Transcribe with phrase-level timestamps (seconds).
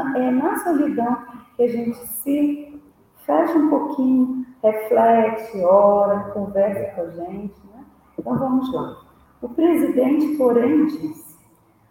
[0.00, 1.18] é na solidão
[1.56, 2.80] que a gente se
[3.24, 7.54] fecha um pouquinho, reflete, ora, conversa com a gente.
[7.72, 7.84] Né?
[8.18, 9.02] Então vamos lá.
[9.42, 11.38] O presidente, porém, disse: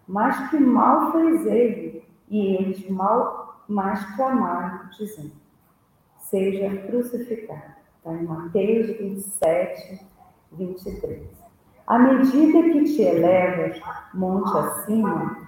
[0.06, 5.32] Mas que mal fez ele, e eles mal mais clamaram, dizendo:
[6.18, 7.78] Seja crucificado.
[7.98, 10.06] Está em Mateus 27,
[10.52, 11.22] 23.
[11.86, 13.80] À medida que te elevas
[14.14, 15.47] monte acima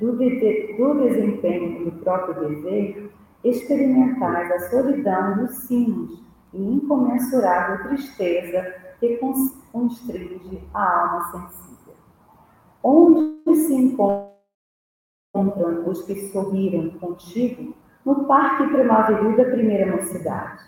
[0.00, 3.10] do, de, do desempenho do próprio dever,
[3.44, 6.22] experimentais a solidão dos sinos
[6.52, 9.18] e incomensurável tristeza que
[9.72, 11.94] constringe a alma sensível.
[12.82, 14.32] Onde se encontram
[15.86, 20.62] os que sorriram contigo no parque primaveril da primeira mocidade?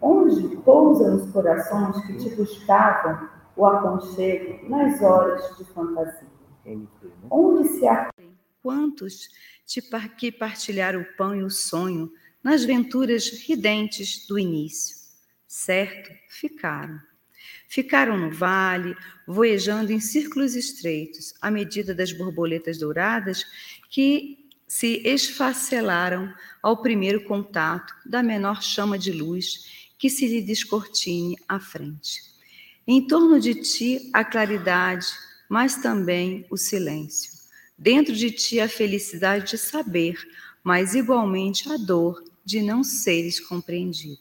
[0.00, 6.28] Onde pousam os corações que te buscavam o aconchego nas horas de fantasia?
[6.64, 6.86] Né?
[7.30, 7.86] Onde se
[8.62, 9.28] Quantos
[10.18, 12.12] que partilharam o pão e o sonho
[12.42, 14.96] nas venturas ridentes do início?
[15.46, 17.00] Certo, ficaram.
[17.68, 18.94] Ficaram no vale,
[19.26, 23.44] voejando em círculos estreitos, à medida das borboletas douradas
[23.88, 26.32] que se esfacelaram
[26.62, 32.22] ao primeiro contato da menor chama de luz que se lhe descortine à frente.
[32.86, 35.06] Em torno de ti a claridade,
[35.48, 37.39] mas também o silêncio.
[37.82, 40.14] Dentro de ti a felicidade de saber,
[40.62, 44.20] mas igualmente a dor de não seres compreendido.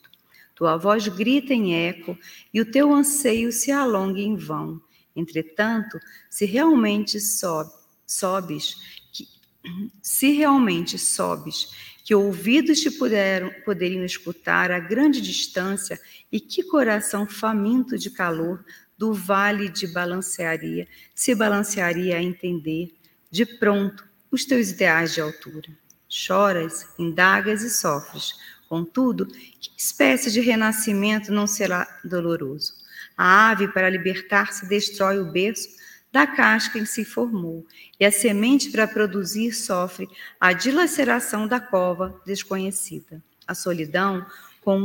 [0.55, 2.17] Tua voz grita em eco
[2.53, 4.81] e o teu anseio se alonga em vão.
[5.13, 5.99] Entretanto,
[6.29, 7.73] se realmente sobe,
[8.07, 8.77] sobes,
[9.11, 9.27] que,
[10.01, 11.67] se realmente sobes,
[12.05, 15.99] que ouvidos te puderam, poderiam escutar a grande distância
[16.31, 18.63] e que coração faminto de calor
[18.97, 22.97] do vale de balancearia se balancearia a entender
[23.29, 25.69] de pronto os teus ideais de altura.
[26.07, 28.33] Choras, indagas e sofres,
[28.69, 32.75] Contudo, que espécie de renascimento não será doloroso?
[33.17, 35.67] A ave, para libertar-se, destrói o berço
[36.11, 37.65] da casca em que se formou,
[37.99, 40.07] e a semente, para produzir, sofre
[40.39, 43.21] a dilaceração da cova desconhecida.
[43.47, 44.23] A solidão,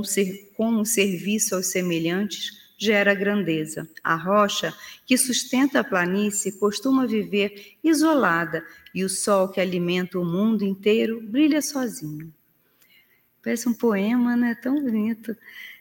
[0.02, 3.88] ser, como serviço aos semelhantes, gera grandeza.
[4.02, 4.74] A rocha,
[5.06, 8.64] que sustenta a planície, costuma viver isolada,
[8.94, 12.32] e o sol que alimenta o mundo inteiro brilha sozinho.
[13.42, 14.54] Parece um poema, né?
[14.54, 15.36] Tão bonito.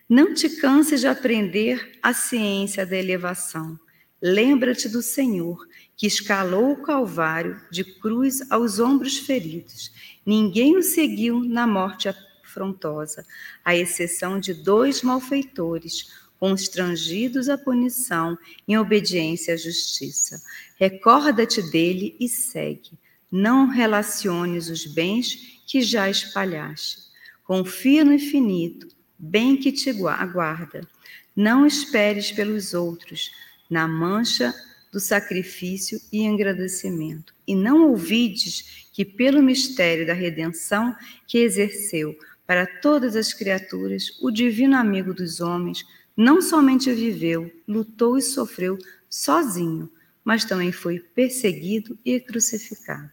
[0.09, 3.79] Não te canses de aprender a ciência da elevação.
[4.21, 9.91] Lembra-te do Senhor, que escalou o Calvário de cruz aos ombros feridos.
[10.25, 13.25] Ninguém o seguiu na morte afrontosa,
[13.63, 16.09] à exceção de dois malfeitores,
[16.39, 18.37] constrangidos à punição
[18.67, 20.41] em obediência à justiça.
[20.77, 22.91] Recorda-te dele e segue.
[23.31, 26.97] Não relaciones os bens que já espalhaste.
[27.43, 28.87] Confia no infinito,
[29.17, 30.87] bem que te aguarda.
[31.35, 33.31] Não esperes pelos outros,
[33.69, 34.53] na mancha
[34.91, 37.33] do sacrifício e agradecimento.
[37.47, 40.95] E não ouvides que, pelo mistério da redenção
[41.25, 42.15] que exerceu
[42.45, 45.83] para todas as criaturas, o divino amigo dos homens
[46.15, 48.77] não somente viveu, lutou e sofreu
[49.09, 49.89] sozinho,
[50.23, 53.11] mas também foi perseguido e crucificado.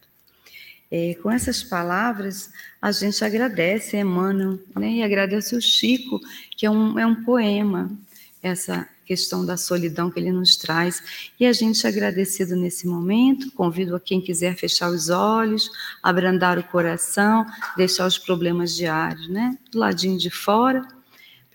[0.90, 2.50] É, com essas palavras,
[2.82, 6.20] a gente agradece Emmanuel né, e agradece o Chico,
[6.56, 7.90] que é um, é um poema,
[8.42, 11.30] essa questão da solidão que ele nos traz.
[11.38, 15.70] E a gente agradecido nesse momento, convido a quem quiser fechar os olhos,
[16.02, 20.86] abrandar o coração, deixar os problemas diários né, do ladinho de fora,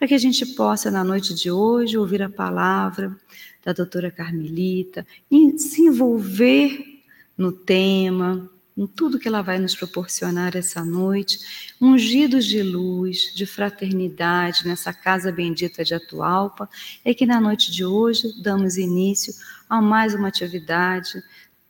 [0.06, 3.18] para que a gente possa, na noite de hoje, ouvir a palavra
[3.63, 7.02] da doutora Carmelita e se envolver
[7.36, 8.48] no tema,
[8.78, 11.40] em tudo que ela vai nos proporcionar essa noite,
[11.81, 16.69] ungidos de luz, de fraternidade nessa casa bendita de Atualpa,
[17.04, 19.34] é que na noite de hoje damos início
[19.68, 21.19] a mais uma atividade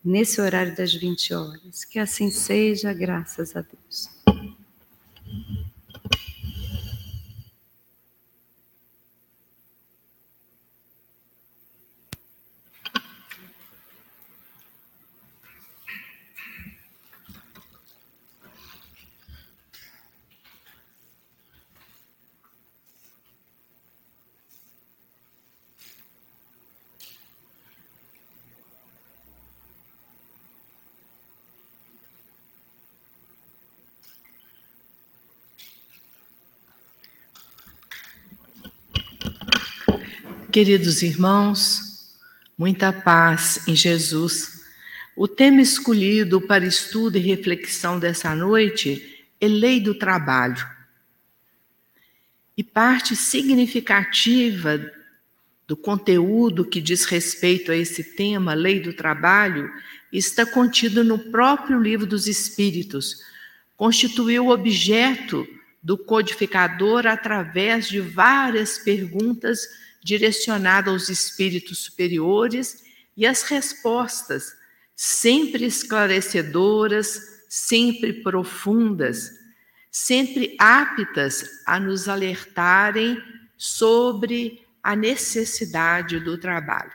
[0.04, 1.86] nesse horário das 20 horas.
[1.86, 4.35] Que assim seja, graças a Deus.
[40.56, 42.16] Queridos irmãos,
[42.58, 44.64] muita paz em Jesus.
[45.14, 50.66] O tema escolhido para estudo e reflexão dessa noite é lei do trabalho.
[52.56, 54.80] E parte significativa
[55.68, 59.70] do conteúdo que diz respeito a esse tema, lei do trabalho,
[60.10, 63.22] está contido no próprio livro dos Espíritos.
[63.76, 65.46] Constituiu objeto
[65.84, 72.86] do codificador através de várias perguntas direcionadas aos espíritos superiores
[73.18, 74.56] e as respostas,
[74.96, 77.20] sempre esclarecedoras,
[77.50, 79.32] sempre profundas,
[79.90, 83.18] sempre aptas a nos alertarem
[83.58, 86.92] sobre a necessidade do trabalho.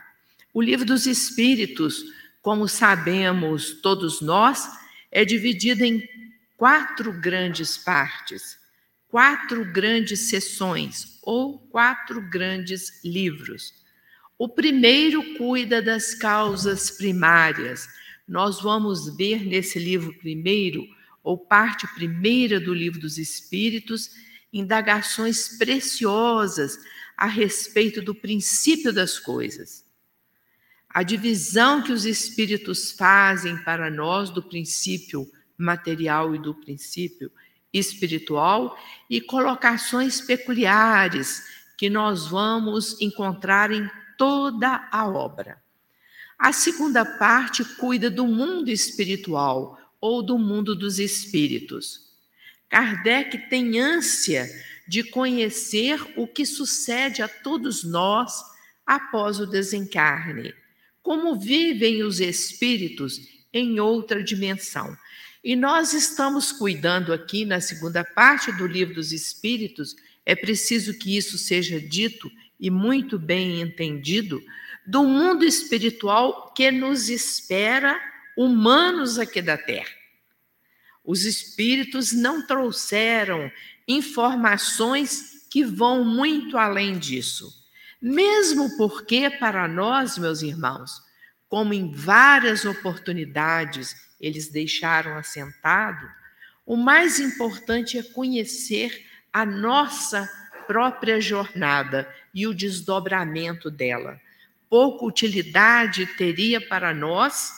[0.53, 2.05] O livro dos Espíritos,
[2.41, 4.69] como sabemos todos nós,
[5.11, 6.07] é dividido em
[6.55, 8.57] quatro grandes partes,
[9.11, 13.73] quatro grandes sessões ou quatro grandes livros.
[14.37, 17.87] O primeiro cuida das causas primárias.
[18.25, 20.87] Nós vamos ver nesse livro primeiro,
[21.21, 24.09] ou parte primeira do livro dos Espíritos,
[24.51, 26.79] indagações preciosas
[27.17, 29.85] a respeito do princípio das coisas.
[30.89, 37.31] A divisão que os espíritos fazem para nós do princípio material e do princípio
[37.73, 38.77] espiritual
[39.09, 41.43] e colocações peculiares
[41.77, 45.61] que nós vamos encontrar em toda a obra.
[46.37, 52.11] A segunda parte cuida do mundo espiritual ou do mundo dos espíritos.
[52.67, 54.49] Kardec tem ânsia
[54.87, 58.43] de conhecer o que sucede a todos nós
[58.85, 60.53] após o desencarne,
[61.01, 63.19] como vivem os espíritos
[63.53, 64.95] em outra dimensão.
[65.43, 69.95] E nós estamos cuidando aqui na segunda parte do livro dos Espíritos,
[70.25, 74.39] é preciso que isso seja dito e muito bem entendido,
[74.85, 77.99] do mundo espiritual que nos espera,
[78.37, 79.89] humanos aqui da Terra.
[81.03, 83.51] Os espíritos não trouxeram
[83.87, 87.51] informações que vão muito além disso.
[87.99, 91.01] Mesmo porque, para nós, meus irmãos,
[91.51, 96.07] como em várias oportunidades eles deixaram assentado,
[96.65, 100.31] o mais importante é conhecer a nossa
[100.65, 104.17] própria jornada e o desdobramento dela.
[104.69, 107.51] Pouca utilidade teria para nós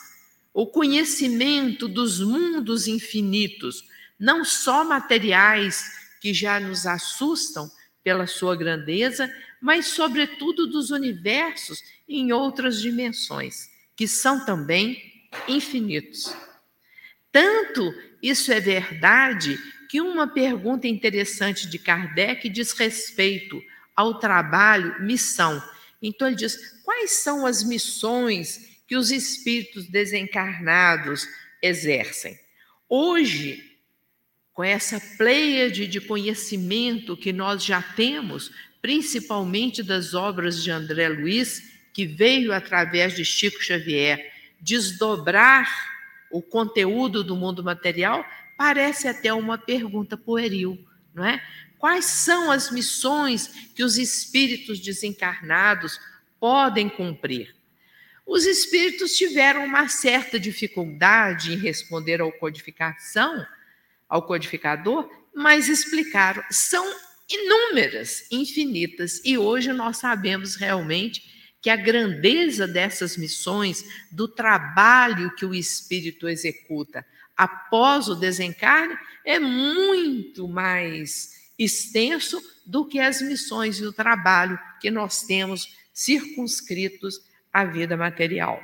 [0.52, 5.84] o conhecimento dos mundos infinitos, não só materiais
[6.20, 7.70] que já nos assustam
[8.02, 9.32] pela sua grandeza,
[9.62, 15.00] mas, sobretudo, dos universos em outras dimensões, que são também
[15.48, 16.34] infinitos.
[17.30, 19.58] Tanto isso é verdade
[19.88, 23.62] que uma pergunta interessante de Kardec diz respeito
[23.94, 25.62] ao trabalho, missão.
[26.02, 31.28] Então, ele diz: quais são as missões que os espíritos desencarnados
[31.62, 32.38] exercem?
[32.88, 33.78] Hoje,
[34.52, 41.73] com essa pleiade de conhecimento que nós já temos, principalmente das obras de André Luiz,
[41.94, 45.94] que veio através de Chico Xavier desdobrar
[46.30, 48.26] o conteúdo do mundo material,
[48.58, 50.76] parece até uma pergunta pueril,
[51.14, 51.40] não é?
[51.78, 56.00] Quais são as missões que os espíritos desencarnados
[56.40, 57.54] podem cumprir?
[58.26, 63.46] Os espíritos tiveram uma certa dificuldade em responder à codificação,
[64.08, 66.42] ao codificador, mas explicaram.
[66.50, 66.84] São
[67.28, 71.33] inúmeras, infinitas, e hoje nós sabemos realmente
[71.64, 78.94] que a grandeza dessas missões, do trabalho que o espírito executa após o desencarne,
[79.24, 87.22] é muito mais extenso do que as missões e o trabalho que nós temos circunscritos
[87.50, 88.62] à vida material.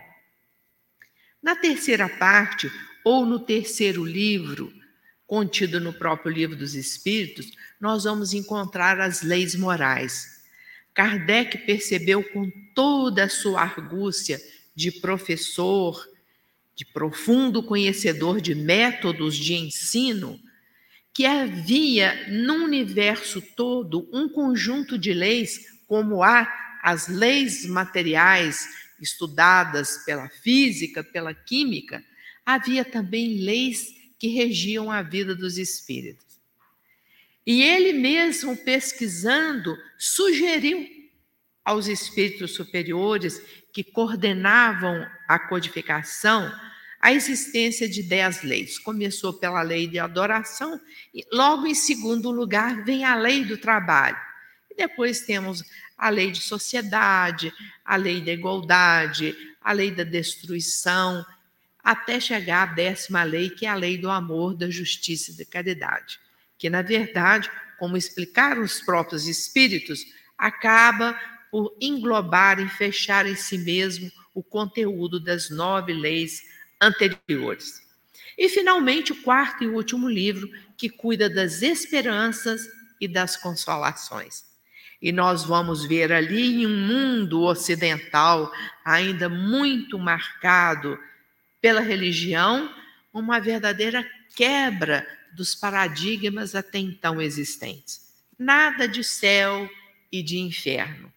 [1.43, 2.71] Na terceira parte,
[3.03, 4.71] ou no terceiro livro,
[5.27, 10.40] contido no próprio Livro dos Espíritos, nós vamos encontrar as leis morais.
[10.95, 14.41] Kardec percebeu com toda a sua argúcia
[14.75, 16.07] de professor,
[16.75, 20.41] de profundo conhecedor de métodos de ensino,
[21.13, 26.49] que havia no universo todo um conjunto de leis, como há
[26.83, 28.69] as leis materiais
[29.01, 32.05] estudadas pela física, pela química,
[32.45, 36.30] havia também leis que regiam a vida dos espíritos.
[37.51, 40.87] E ele mesmo, pesquisando, sugeriu
[41.65, 43.43] aos espíritos superiores
[43.73, 46.49] que coordenavam a codificação
[47.01, 48.79] a existência de dez leis.
[48.79, 50.81] Começou pela lei de adoração,
[51.13, 54.17] e logo em segundo lugar vem a lei do trabalho.
[54.71, 55.65] E depois temos
[55.99, 57.53] a lei de sociedade,
[57.85, 61.27] a lei da igualdade, a lei da destruição,
[61.83, 65.45] até chegar à décima lei, que é a lei do amor, da justiça e da
[65.45, 66.21] caridade,
[66.61, 70.05] que na verdade, como explicaram os próprios espíritos,
[70.37, 71.19] acaba
[71.51, 76.43] por englobar e fechar em si mesmo o conteúdo das nove leis
[76.79, 77.81] anteriores.
[78.37, 82.69] E, finalmente, o quarto e último livro, que cuida das esperanças
[83.01, 84.45] e das consolações.
[85.01, 88.53] E nós vamos ver ali em um mundo ocidental
[88.85, 90.99] ainda muito marcado
[91.59, 92.71] pela religião,
[93.13, 98.01] uma verdadeira quebra dos paradigmas até então existentes.
[98.39, 99.69] Nada de céu
[100.11, 101.13] e de inferno.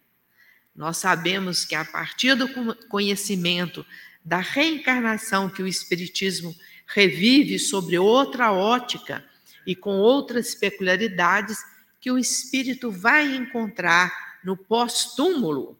[0.74, 2.48] Nós sabemos que a partir do
[2.88, 3.86] conhecimento
[4.24, 6.54] da reencarnação que o Espiritismo
[6.86, 9.24] revive sobre outra ótica
[9.66, 11.58] e com outras peculiaridades
[12.00, 15.78] que o espírito vai encontrar no pós-túmulo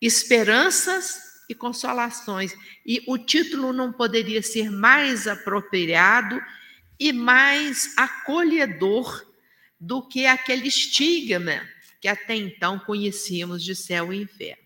[0.00, 2.54] esperanças e consolações.
[2.86, 6.40] E o título não poderia ser mais apropriado
[7.00, 9.26] e mais acolhedor
[9.80, 11.66] do que aquele estigma
[11.98, 14.62] que até então conhecíamos de céu e inferno.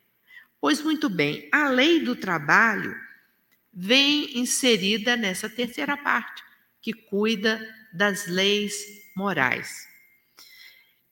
[0.61, 2.97] Pois muito bem, a lei do trabalho
[3.73, 6.43] vem inserida nessa terceira parte,
[6.83, 7.61] que cuida
[7.93, 8.75] das leis
[9.17, 9.87] morais.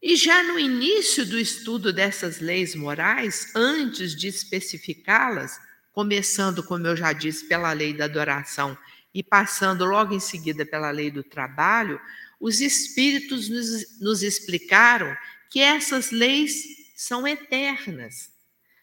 [0.01, 5.61] E já no início do estudo dessas leis morais, antes de especificá-las,
[5.93, 8.77] começando, como eu já disse, pela lei da adoração
[9.15, 12.01] e passando logo em seguida pela lei do trabalho,
[12.41, 15.17] os espíritos nos, nos explicaram
[15.51, 16.65] que essas leis
[16.97, 18.31] são eternas,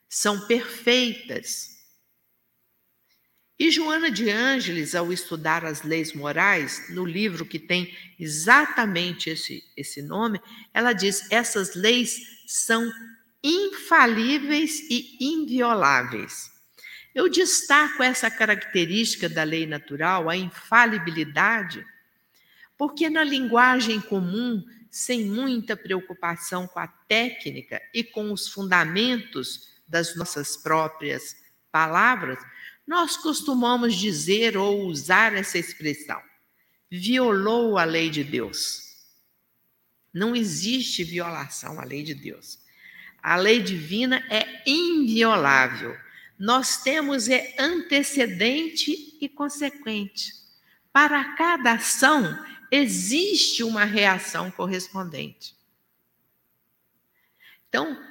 [0.07, 1.79] são perfeitas
[3.59, 9.61] e Joana de Ângeles, ao estudar as leis morais, no livro que tem exatamente esse,
[9.75, 10.39] esse nome,
[10.73, 12.89] ela diz: essas leis são
[13.43, 16.49] infalíveis e invioláveis.
[17.13, 21.85] Eu destaco essa característica da lei natural, a infalibilidade,
[22.77, 30.15] porque na linguagem comum, sem muita preocupação com a técnica e com os fundamentos das
[30.15, 31.35] nossas próprias
[31.71, 32.39] palavras,
[32.87, 36.21] nós costumamos dizer ou usar essa expressão:
[36.89, 38.89] violou a lei de Deus.
[40.13, 42.59] Não existe violação à lei de Deus.
[43.21, 45.95] A lei divina é inviolável.
[46.39, 50.33] Nós temos é antecedente e consequente.
[50.93, 55.53] Para cada ação existe uma reação correspondente.
[57.67, 58.01] Então,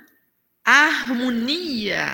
[0.62, 2.06] a harmonia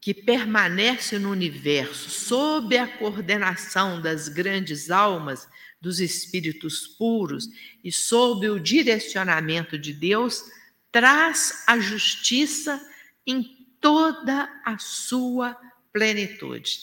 [0.00, 5.46] que permanece no universo sob a coordenação das grandes almas,
[5.80, 7.48] dos espíritos puros
[7.84, 10.42] e sob o direcionamento de Deus,
[10.90, 12.80] traz a justiça
[13.26, 13.55] em
[13.86, 15.56] toda a sua
[15.92, 16.80] plenitude.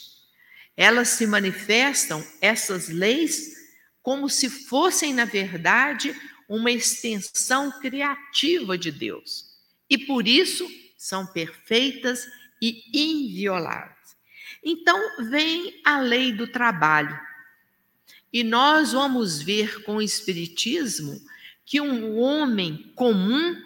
[0.77, 3.57] Elas se manifestam, essas leis,
[4.01, 6.15] como se fossem, na verdade,
[6.47, 9.43] uma extensão criativa de Deus.
[9.89, 10.65] E por isso
[10.97, 12.25] são perfeitas
[12.61, 14.15] e invioláveis.
[14.63, 14.97] Então,
[15.29, 17.19] vem a lei do trabalho.
[18.31, 21.19] E nós vamos ver com o Espiritismo
[21.65, 23.61] que um homem comum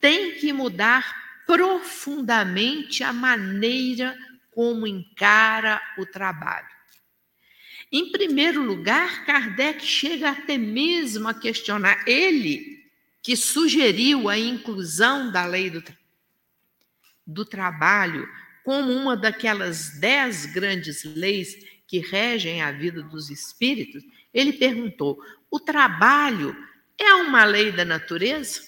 [0.00, 4.16] tem que mudar profundamente a maneira
[4.50, 6.68] como encara o trabalho.
[7.90, 12.82] Em primeiro lugar, Kardec chega até mesmo a questionar ele
[13.22, 16.02] que sugeriu a inclusão da lei do trabalho
[17.26, 18.28] do trabalho
[18.64, 21.56] como uma daquelas dez grandes leis
[21.86, 25.18] que regem a vida dos espíritos, ele perguntou:
[25.50, 26.56] o trabalho
[26.98, 28.60] é uma lei da natureza?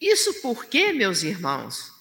[0.00, 1.92] Isso porque, meus irmãos,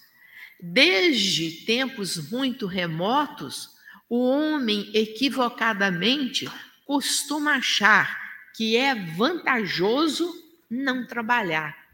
[0.59, 3.75] desde tempos muito remotos,
[4.09, 6.49] o homem equivocadamente
[6.85, 8.17] costuma achar
[8.55, 10.33] que é vantajoso
[10.69, 11.87] não trabalhar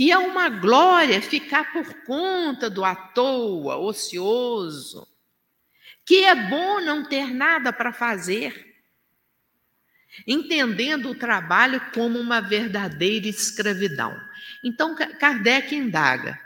[0.00, 5.06] que é uma glória ficar por conta do à toa, ocioso,
[6.06, 8.69] que é bom não ter nada para fazer,
[10.26, 14.18] entendendo o trabalho como uma verdadeira escravidão.
[14.62, 16.38] Então, Kardec indaga: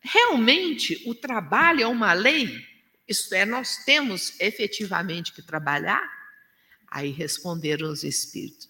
[0.00, 2.66] realmente o trabalho é uma lei?
[3.06, 6.02] Isto é, nós temos efetivamente que trabalhar?
[6.88, 8.68] Aí responderam os espíritos: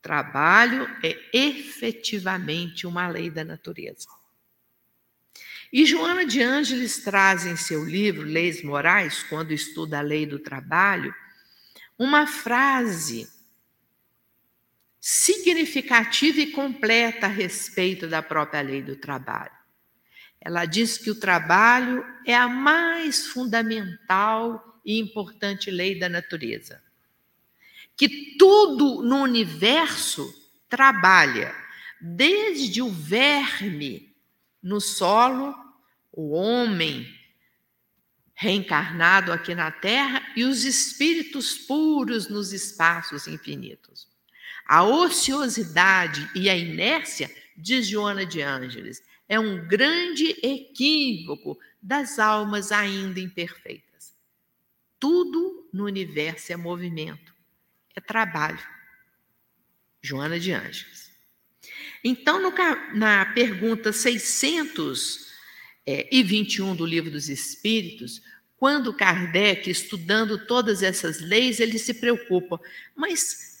[0.00, 4.08] Trabalho é efetivamente uma lei da natureza.
[5.72, 10.38] E Joana de Ângeles traz em seu livro Leis Morais, quando estuda a lei do
[10.38, 11.12] trabalho,
[11.98, 13.28] uma frase
[15.06, 19.52] significativa e completa a respeito da própria lei do trabalho.
[20.40, 26.82] ela diz que o trabalho é a mais fundamental e importante lei da natureza.
[27.94, 30.26] Que tudo no universo
[30.70, 31.54] trabalha,
[32.00, 34.10] desde o verme
[34.62, 35.54] no solo,
[36.10, 37.06] o homem
[38.32, 44.13] reencarnado aqui na Terra e os espíritos puros nos espaços infinitos.
[44.66, 52.72] A ociosidade e a inércia, diz Joana de Ângeles, é um grande equívoco das almas
[52.72, 54.14] ainda imperfeitas.
[54.98, 57.32] Tudo no universo é movimento,
[57.94, 58.58] é trabalho.
[60.02, 61.10] Joana de Ângeles.
[62.02, 62.52] Então, no,
[62.94, 68.20] na pergunta 621 é, do Livro dos Espíritos,
[68.56, 72.60] quando Kardec, estudando todas essas leis, ele se preocupa,
[72.94, 73.53] mas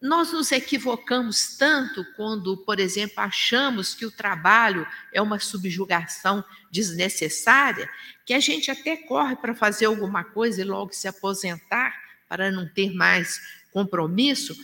[0.00, 7.88] nós nos equivocamos tanto quando, por exemplo, achamos que o trabalho é uma subjugação desnecessária,
[8.24, 11.94] que a gente até corre para fazer alguma coisa e logo se aposentar
[12.26, 13.38] para não ter mais
[13.72, 14.56] compromisso.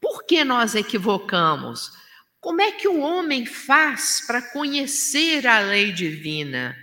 [0.00, 1.92] Por que nós equivocamos?
[2.40, 6.74] Como é que o homem faz para conhecer a lei divina,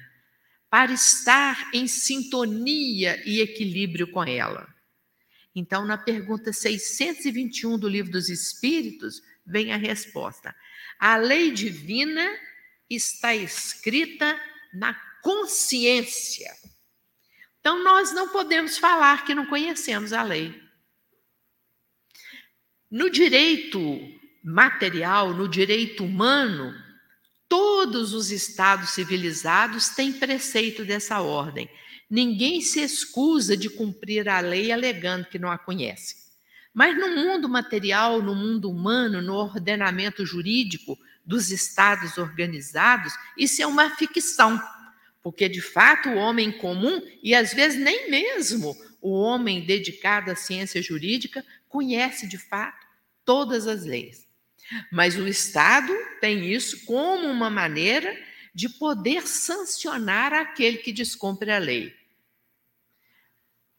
[0.70, 4.71] para estar em sintonia e equilíbrio com ela?
[5.56, 10.56] Então, na pergunta 621 do Livro dos Espíritos, vem a resposta.
[11.00, 12.26] A lei divina
[12.90, 14.40] está escrita
[14.74, 16.52] na consciência.
[17.60, 20.60] Então, nós não podemos falar que não conhecemos a lei.
[22.90, 23.80] No direito
[24.44, 26.74] material, no direito humano,
[27.48, 31.70] todos os estados civilizados têm preceito dessa ordem.
[32.12, 36.18] Ninguém se excusa de cumprir a lei alegando que não a conhece.
[36.74, 43.66] Mas no mundo material, no mundo humano, no ordenamento jurídico dos estados organizados, isso é
[43.66, 44.62] uma ficção.
[45.24, 50.36] Porque, de fato, o homem comum, e às vezes nem mesmo o homem dedicado à
[50.36, 52.86] ciência jurídica, conhece de fato
[53.24, 54.28] todas as leis.
[54.92, 58.14] Mas o Estado tem isso como uma maneira
[58.54, 62.01] de poder sancionar aquele que descumpre a lei.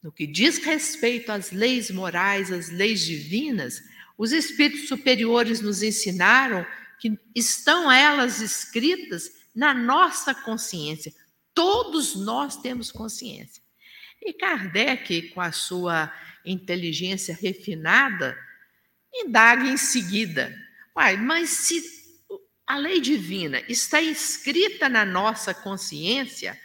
[0.03, 3.81] No que diz respeito às leis morais, às leis divinas,
[4.17, 6.67] os espíritos superiores nos ensinaram
[6.99, 11.13] que estão elas escritas na nossa consciência.
[11.53, 13.63] Todos nós temos consciência.
[14.21, 16.13] E Kardec, com a sua
[16.45, 18.37] inteligência refinada,
[19.13, 20.53] indaga em seguida:
[20.95, 21.81] Uai, mas se
[22.67, 26.59] a lei divina está escrita na nossa consciência,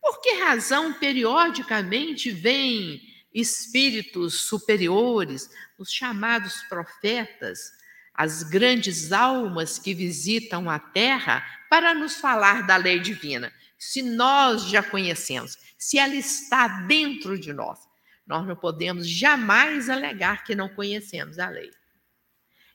[0.00, 3.00] por que razão, periodicamente, vêm
[3.32, 7.72] espíritos superiores, os chamados profetas,
[8.14, 13.52] as grandes almas que visitam a Terra, para nos falar da lei divina?
[13.78, 17.78] Se nós já conhecemos, se ela está dentro de nós,
[18.26, 21.70] nós não podemos jamais alegar que não conhecemos a lei.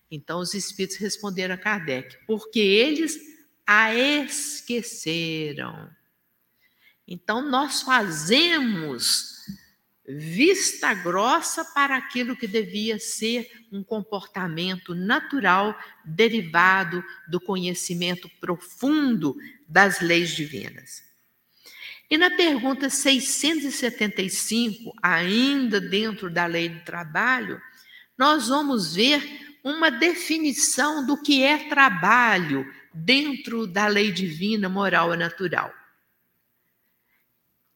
[0.10, 3.18] Então os espíritos responderam a Kardec, porque eles
[3.66, 5.90] a esqueceram.
[7.08, 9.36] Então, nós fazemos
[10.08, 19.36] vista grossa para aquilo que devia ser um comportamento natural derivado do conhecimento profundo
[19.68, 21.04] das leis divinas.
[22.10, 27.60] E na pergunta 675, ainda dentro da lei do trabalho,
[28.16, 35.18] nós vamos ver uma definição do que é trabalho dentro da lei divina, moral e
[35.18, 35.74] natural.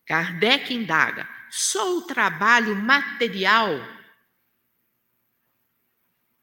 [0.09, 3.79] Kardec indaga: só o trabalho material,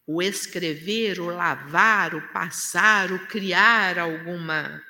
[0.07, 4.81] o escrever, o lavar, o passar, o criar alguma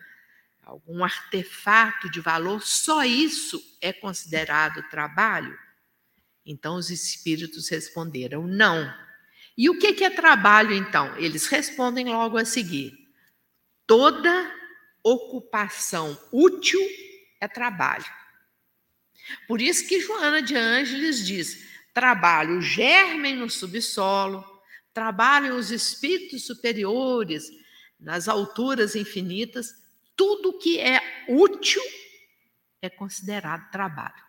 [0.62, 5.56] algum artefato de valor, só isso é considerado trabalho?
[6.44, 8.92] Então os espíritos responderam: não.
[9.56, 11.16] E o que é trabalho então?
[11.16, 12.92] Eles respondem logo a seguir:
[13.86, 14.54] toda
[15.02, 16.80] ocupação útil
[17.40, 18.04] é trabalho.
[19.46, 24.44] Por isso que Joana de Ângeles diz: trabalho germem no subsolo,
[24.92, 27.50] trabalhem os espíritos superiores
[27.98, 29.74] nas alturas infinitas,
[30.14, 31.82] tudo que é útil
[32.82, 34.24] é considerado trabalho.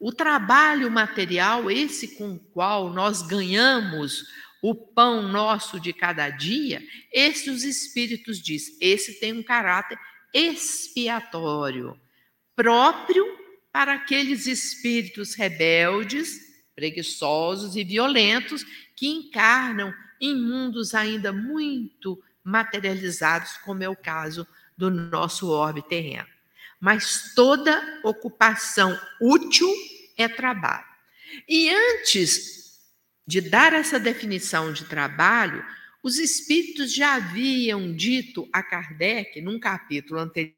[0.00, 4.24] O trabalho material, esse com o qual nós ganhamos
[4.62, 9.98] o pão nosso de cada dia, esse os espíritos diz, esse tem um caráter
[10.32, 12.00] expiatório,
[12.56, 13.43] próprio
[13.74, 16.38] para aqueles espíritos rebeldes,
[16.76, 24.46] preguiçosos e violentos que encarnam em mundos ainda muito materializados, como é o caso
[24.78, 26.28] do nosso orbe terreno.
[26.80, 29.68] mas toda ocupação útil
[30.16, 30.86] é trabalho.
[31.48, 32.78] E antes
[33.26, 35.64] de dar essa definição de trabalho,
[36.00, 40.54] os espíritos já haviam dito a Kardec, num capítulo anterior,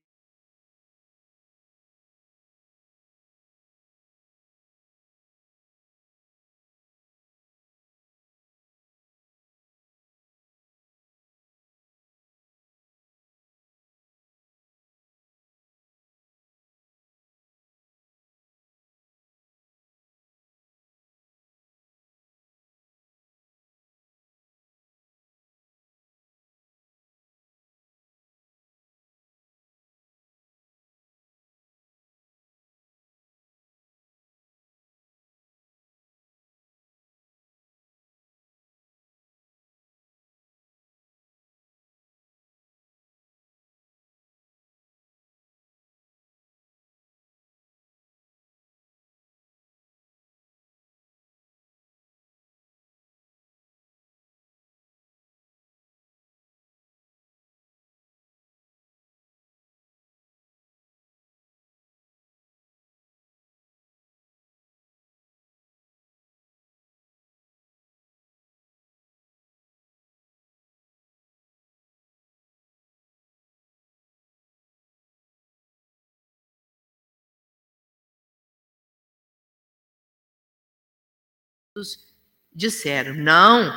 [82.52, 83.76] disseram: não,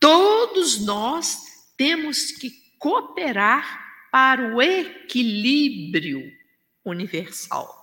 [0.00, 1.38] todos nós
[1.76, 6.32] temos que cooperar para o equilíbrio
[6.84, 7.74] universal.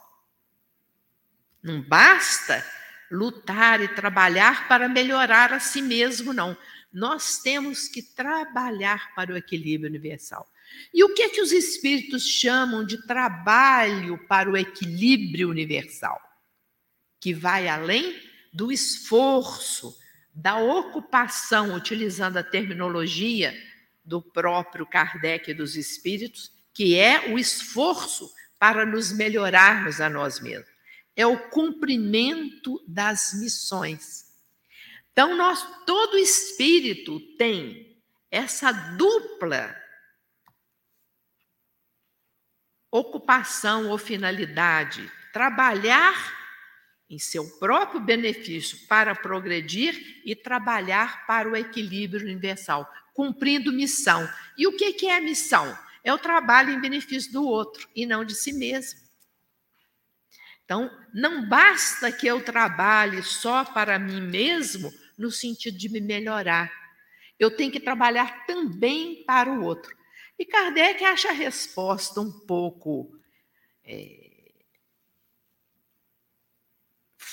[1.61, 2.65] Não basta
[3.09, 6.57] lutar e trabalhar para melhorar a si mesmo, não.
[6.91, 10.47] Nós temos que trabalhar para o equilíbrio universal.
[10.93, 16.19] E o que é que os espíritos chamam de trabalho para o equilíbrio universal?
[17.19, 18.19] Que vai além
[18.53, 19.97] do esforço,
[20.33, 23.53] da ocupação, utilizando a terminologia
[24.05, 30.71] do próprio Kardec dos espíritos, que é o esforço para nos melhorarmos a nós mesmos.
[31.15, 34.25] É o cumprimento das missões.
[35.11, 39.75] Então, nós, todo espírito tem essa dupla
[42.91, 46.42] ocupação ou finalidade, trabalhar
[47.13, 54.27] em seu próprio benefício para progredir e trabalhar para o equilíbrio universal, cumprindo missão.
[54.57, 55.77] E o que é a missão?
[56.03, 58.99] É o trabalho em benefício do outro e não de si mesmo.
[60.65, 66.71] Então, não basta que eu trabalhe só para mim mesmo no sentido de me melhorar.
[67.37, 69.95] Eu tenho que trabalhar também para o outro.
[70.39, 73.15] E Kardec acha a resposta um pouco
[73.83, 74.22] é,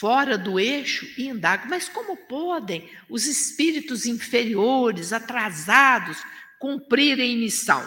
[0.01, 6.17] fora do eixo e indago: mas como podem os espíritos inferiores, atrasados,
[6.59, 7.87] cumprirem missão?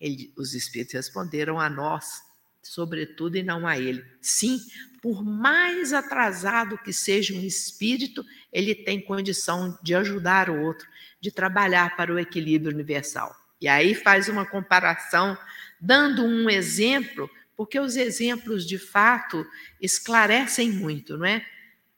[0.00, 2.22] Ele, os espíritos responderam a nós,
[2.62, 4.02] sobretudo e não a ele.
[4.20, 4.58] Sim,
[5.02, 10.88] por mais atrasado que seja um espírito, ele tem condição de ajudar o outro,
[11.20, 13.34] de trabalhar para o equilíbrio universal.
[13.60, 15.36] E aí faz uma comparação,
[15.78, 19.46] dando um exemplo porque os exemplos de fato
[19.80, 21.44] esclarecem muito, não é?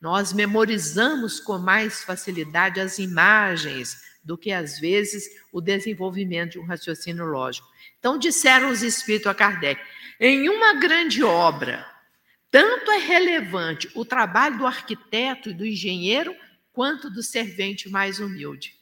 [0.01, 6.65] Nós memorizamos com mais facilidade as imagens do que às vezes o desenvolvimento de um
[6.65, 7.67] raciocínio lógico.
[7.99, 9.81] Então disseram os espíritos a Kardec:
[10.21, 11.87] em uma grande obra,
[12.51, 16.35] tanto é relevante o trabalho do arquiteto e do engenheiro
[16.73, 18.75] quanto do servente mais humilde.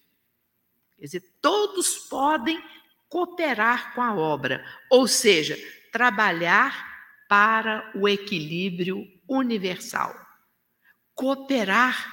[0.98, 2.62] Quer dizer, todos podem
[3.08, 5.56] cooperar com a obra, ou seja,
[5.94, 6.92] trabalhar
[7.28, 10.12] para o equilíbrio universal,
[11.14, 12.12] cooperar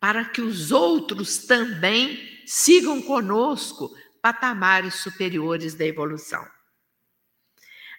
[0.00, 6.42] para que os outros também sigam conosco patamares superiores da evolução.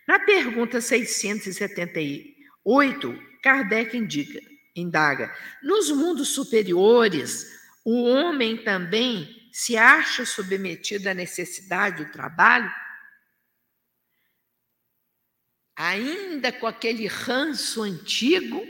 [0.07, 4.41] Na pergunta 678, Kardec indica,
[4.75, 5.31] indaga:
[5.61, 7.45] nos mundos superiores,
[7.85, 12.73] o homem também se acha submetido à necessidade do trabalho?
[15.81, 18.63] Ainda com aquele ranço antigo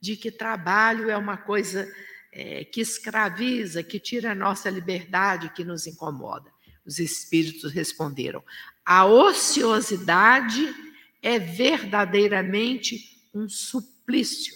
[0.00, 1.92] de que trabalho é uma coisa
[2.32, 6.52] é, que escraviza, que tira a nossa liberdade, que nos incomoda.
[6.86, 8.40] Os espíritos responderam:
[8.84, 10.72] a ociosidade
[11.20, 14.54] é verdadeiramente um suplício.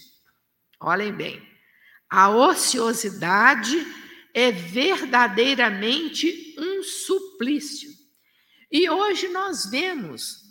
[0.79, 1.43] Olhem bem,
[2.09, 3.77] a ociosidade
[4.33, 7.91] é verdadeiramente um suplício.
[8.71, 10.48] E hoje nós vemos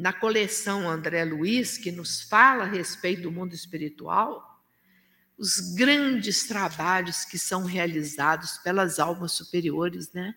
[0.00, 4.64] na coleção André Luiz, que nos fala a respeito do mundo espiritual,
[5.36, 10.34] os grandes trabalhos que são realizados pelas almas superiores, né?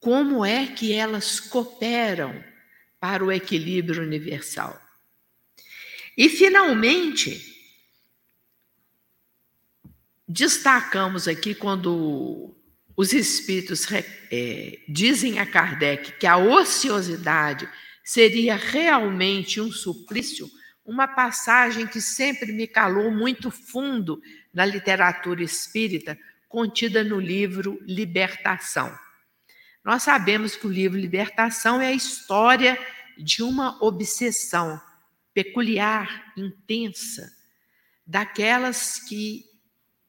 [0.00, 2.44] Como é que elas cooperam
[2.98, 4.80] para o equilíbrio universal?
[6.16, 7.56] E, finalmente,
[10.26, 12.57] destacamos aqui quando
[12.98, 13.86] os espíritos
[14.28, 17.68] é, dizem a Kardec que a ociosidade
[18.02, 20.50] seria realmente um suplício,
[20.84, 24.20] uma passagem que sempre me calou muito fundo
[24.52, 28.92] na literatura espírita, contida no livro Libertação.
[29.84, 32.76] Nós sabemos que o livro Libertação é a história
[33.16, 34.80] de uma obsessão
[35.32, 37.32] peculiar, intensa,
[38.04, 39.44] daquelas que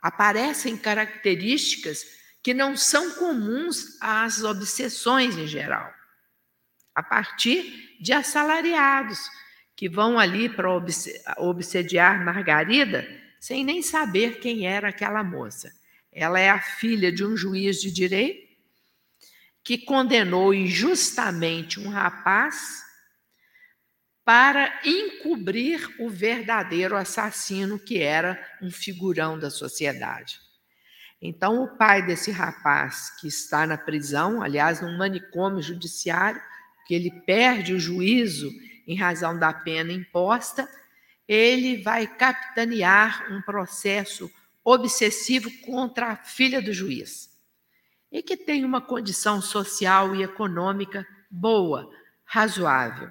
[0.02, 2.17] aparecem características
[2.50, 5.94] que não são comuns às obsessões em geral,
[6.96, 9.20] a partir de assalariados
[9.76, 10.68] que vão ali para
[11.38, 13.08] obsediar Margarida
[13.40, 15.72] sem nem saber quem era aquela moça.
[16.12, 18.52] Ela é a filha de um juiz de direito
[19.64, 22.84] que condenou injustamente um rapaz
[24.26, 30.49] para encobrir o verdadeiro assassino que era um figurão da sociedade.
[31.22, 36.42] Então, o pai desse rapaz que está na prisão, aliás, num manicômio judiciário,
[36.88, 38.50] que ele perde o juízo
[38.88, 40.68] em razão da pena imposta,
[41.28, 44.32] ele vai capitanear um processo
[44.64, 47.30] obsessivo contra a filha do juiz,
[48.12, 51.90] e que tem uma condição social e econômica boa,
[52.26, 53.10] razoável.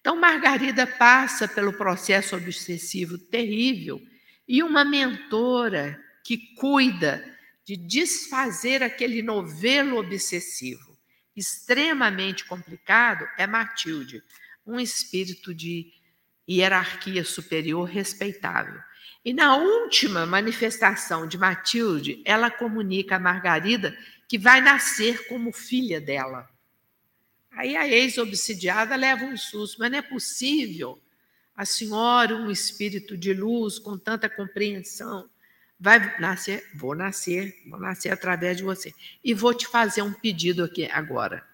[0.00, 4.00] Então, Margarida passa pelo processo obsessivo terrível
[4.46, 7.24] e uma mentora que cuida
[7.64, 10.92] de desfazer aquele novelo obsessivo
[11.36, 14.22] extremamente complicado é Matilde,
[14.66, 15.92] um espírito de
[16.48, 18.80] hierarquia superior respeitável.
[19.24, 23.96] E na última manifestação de Matilde, ela comunica a Margarida
[24.28, 26.48] que vai nascer como filha dela.
[27.50, 31.00] Aí a ex-obsidiada leva um susto, mas não é possível
[31.54, 35.28] a senhora, um espírito de luz, com tanta compreensão,
[35.82, 38.94] vai nascer, vou nascer, vou nascer através de você.
[39.24, 41.44] E vou te fazer um pedido aqui agora.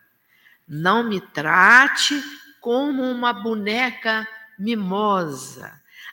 [0.69, 2.23] Não me trate
[2.61, 5.73] como uma boneca mimosa.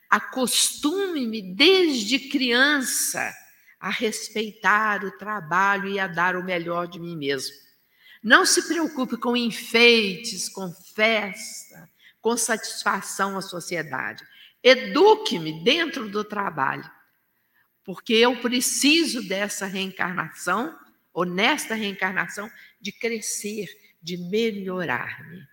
[0.10, 3.34] Acostume-me desde criança
[3.78, 7.54] a respeitar o trabalho e a dar o melhor de mim mesmo.
[8.23, 11.89] Não se preocupe com enfeites, com festa,
[12.21, 14.23] com satisfação à sociedade.
[14.63, 16.94] Eduque-me dentro do trabalho
[17.85, 20.77] porque eu preciso dessa reencarnação,
[21.13, 23.69] ou nesta reencarnação, de crescer,
[24.01, 25.47] de melhorar-me.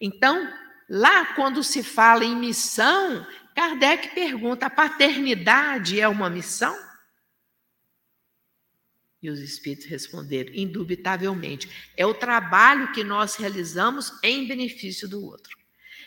[0.00, 0.52] Então,
[0.88, 6.76] lá quando se fala em missão, Kardec pergunta: a paternidade é uma missão?
[9.22, 11.92] E os espíritos responderam: indubitavelmente.
[11.96, 15.56] É o trabalho que nós realizamos em benefício do outro.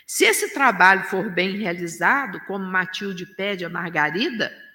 [0.06, 4.69] Se esse trabalho for bem realizado, como Matilde pede a Margarida,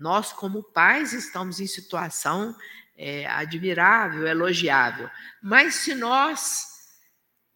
[0.00, 2.56] nós, como pais, estamos em situação
[2.96, 5.10] é, admirável, elogiável.
[5.42, 6.64] Mas se nós,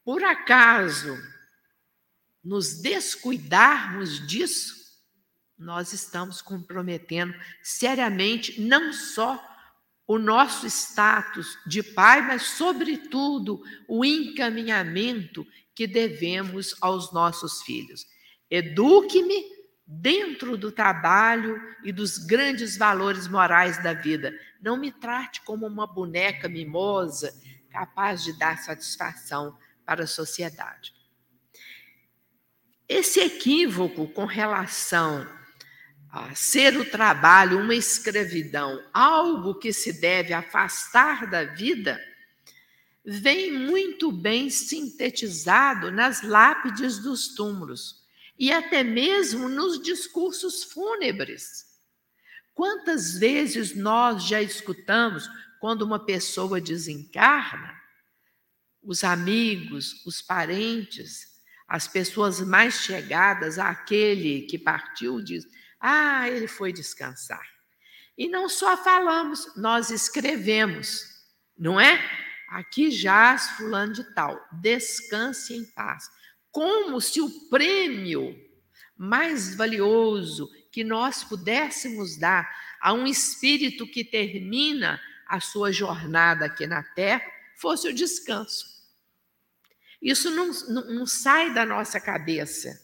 [0.04, 1.18] por acaso,
[2.44, 4.74] nos descuidarmos disso,
[5.58, 9.42] nós estamos comprometendo seriamente não só
[10.06, 18.06] o nosso status de pai, mas, sobretudo, o encaminhamento que devemos aos nossos filhos.
[18.50, 19.53] Eduque-me
[19.86, 24.32] dentro do trabalho e dos grandes valores morais da vida.
[24.60, 27.34] Não me trate como uma boneca mimosa
[27.70, 30.94] capaz de dar satisfação para a sociedade.
[32.88, 35.26] Esse equívoco com relação
[36.10, 42.00] a ser o trabalho uma escravidão, algo que se deve afastar da vida,
[43.04, 48.03] vem muito bem sintetizado nas lápides dos túmulos
[48.38, 51.74] e até mesmo nos discursos fúnebres.
[52.52, 55.28] Quantas vezes nós já escutamos
[55.60, 57.74] quando uma pessoa desencarna,
[58.82, 61.34] os amigos, os parentes,
[61.66, 65.46] as pessoas mais chegadas àquele que partiu diz:
[65.80, 67.44] "Ah, ele foi descansar".
[68.16, 71.04] E não só falamos, nós escrevemos,
[71.58, 71.98] não é?
[72.50, 76.08] Aqui jaz fulano de tal, descanse em paz
[76.54, 78.40] como se o prêmio
[78.96, 82.48] mais valioso que nós pudéssemos dar
[82.80, 88.72] a um espírito que termina a sua jornada aqui na terra fosse o descanso.
[90.00, 92.80] Isso não, não, não sai da nossa cabeça.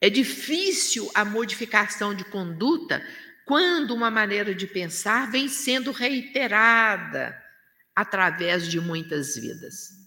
[0.00, 3.00] É difícil a modificação de conduta
[3.44, 7.40] quando uma maneira de pensar vem sendo reiterada
[7.94, 9.99] através de muitas vidas.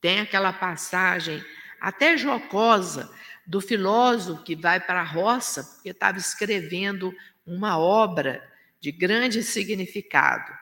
[0.00, 1.44] Tem aquela passagem
[1.80, 3.10] até jocosa
[3.46, 7.14] do filósofo que vai para a roça porque estava escrevendo
[7.46, 8.46] uma obra
[8.80, 10.52] de grande significado.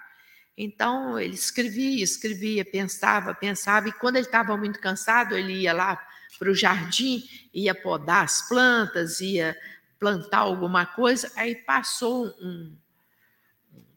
[0.57, 6.01] Então ele escrevia, escrevia, pensava, pensava, e quando ele estava muito cansado, ele ia lá
[6.39, 7.23] para o jardim,
[7.53, 9.57] ia podar as plantas, ia
[9.99, 11.31] plantar alguma coisa.
[11.37, 12.75] Aí passou um,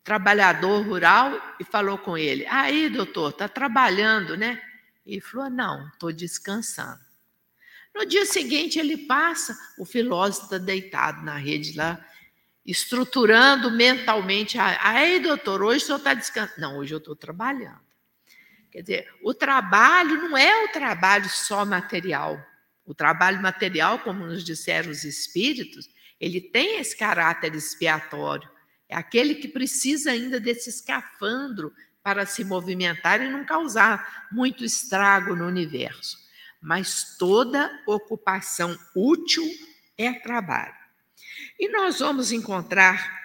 [0.03, 4.59] trabalhador rural e falou com ele: Aí, doutor, está trabalhando, né?
[5.13, 6.99] Ele falou: Não, estou descansando.
[7.93, 12.05] No dia seguinte, ele passa, o filósofo está deitado na rede lá,
[12.65, 14.57] estruturando mentalmente.
[14.59, 16.61] Aí, doutor, hoje o senhor está descansando.
[16.61, 17.81] Não, hoje eu estou trabalhando.
[18.71, 22.39] Quer dizer, o trabalho não é o trabalho só material.
[22.85, 28.49] O trabalho material, como nos disseram os espíritos, ele tem esse caráter expiatório.
[28.87, 31.73] É aquele que precisa ainda desse escafandro
[32.09, 36.17] para se movimentar e não causar muito estrago no universo.
[36.59, 39.45] Mas toda ocupação útil
[39.95, 40.73] é trabalho.
[41.59, 43.15] E nós vamos encontrar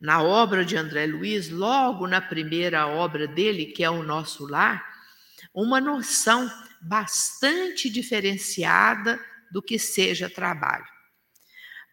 [0.00, 4.84] na obra de André Luiz, logo na primeira obra dele, que é o Nosso Lar,
[5.54, 6.50] uma noção
[6.82, 10.86] bastante diferenciada do que seja trabalho.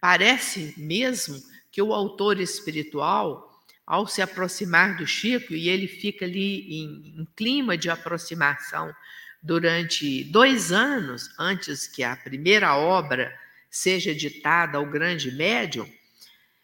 [0.01, 1.39] Parece mesmo
[1.71, 3.46] que o autor espiritual,
[3.87, 8.93] ao se aproximar do Chico, e ele fica ali em, em clima de aproximação
[9.41, 13.33] durante dois anos antes que a primeira obra
[13.71, 15.89] seja ditada ao grande médium,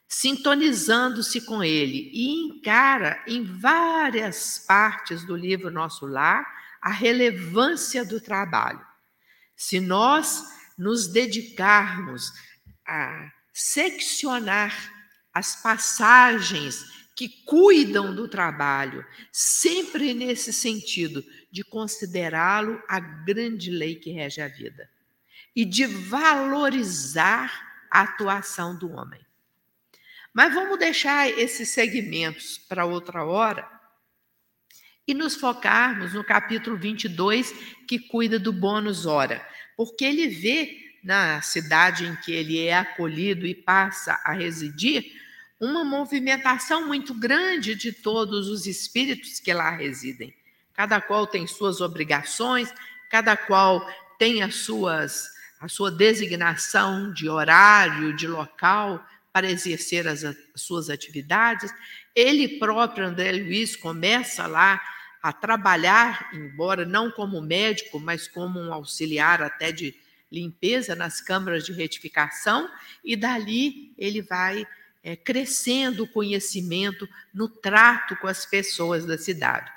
[0.05, 6.45] sintonizando-se com ele e encara em várias partes do livro Nosso Lar
[6.81, 8.85] a relevância do trabalho.
[9.55, 10.43] Se nós
[10.77, 12.33] nos dedicarmos
[12.85, 14.91] a seccionar
[15.33, 24.11] as passagens que cuidam do trabalho, sempre nesse sentido de considerá-lo a grande lei que
[24.11, 24.89] rege a vida
[25.55, 27.51] e de valorizar
[27.91, 29.23] a atuação do homem.
[30.33, 33.69] Mas vamos deixar esses segmentos para outra hora
[35.07, 37.53] e nos focarmos no capítulo 22,
[37.87, 39.45] que cuida do bônus hora,
[39.77, 45.22] porque ele vê na cidade em que ele é acolhido e passa a residir
[45.63, 50.33] uma movimentação muito grande de todos os espíritos que lá residem.
[50.73, 52.73] Cada qual tem suas obrigações,
[53.09, 53.87] cada qual
[54.19, 59.01] tem as suas a sua designação de horário, de local,
[59.31, 61.73] para exercer as, as suas atividades.
[62.13, 64.81] Ele próprio, André Luiz, começa lá
[65.21, 69.95] a trabalhar, embora não como médico, mas como um auxiliar até de
[70.29, 72.69] limpeza nas câmaras de retificação,
[73.01, 74.67] e dali ele vai
[75.03, 79.71] é, crescendo o conhecimento no trato com as pessoas da cidade.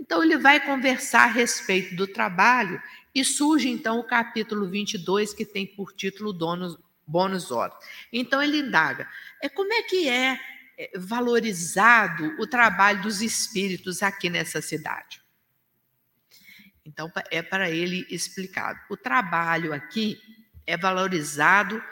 [0.00, 2.82] Então, ele vai conversar a respeito do trabalho
[3.14, 7.76] e surge então o capítulo 22, que tem por título Donos, bônus hora.
[8.12, 9.08] Então ele indaga:
[9.42, 10.40] é como é que é,
[10.78, 15.20] é valorizado o trabalho dos espíritos aqui nessa cidade?
[16.84, 18.78] Então é para ele explicado.
[18.88, 20.20] O trabalho aqui
[20.66, 21.82] é valorizado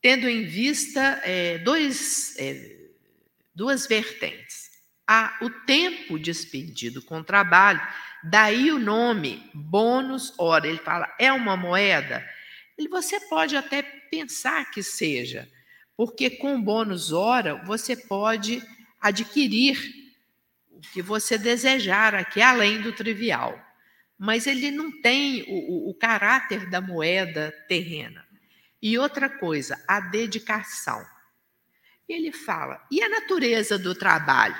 [0.00, 2.76] tendo em vista é, dois, é,
[3.54, 4.68] duas vertentes.
[5.40, 7.80] O tempo despendido com o trabalho,
[8.22, 10.66] daí o nome bônus hora.
[10.68, 12.28] Ele fala, é uma moeda?
[12.76, 15.50] Ele, você pode até pensar que seja,
[15.96, 18.62] porque com bônus hora você pode
[19.00, 19.78] adquirir
[20.70, 23.58] o que você desejar aqui, além do trivial.
[24.18, 28.27] Mas ele não tem o, o, o caráter da moeda terrena.
[28.80, 31.04] E outra coisa, a dedicação.
[32.08, 34.56] Ele fala, e a natureza do trabalho?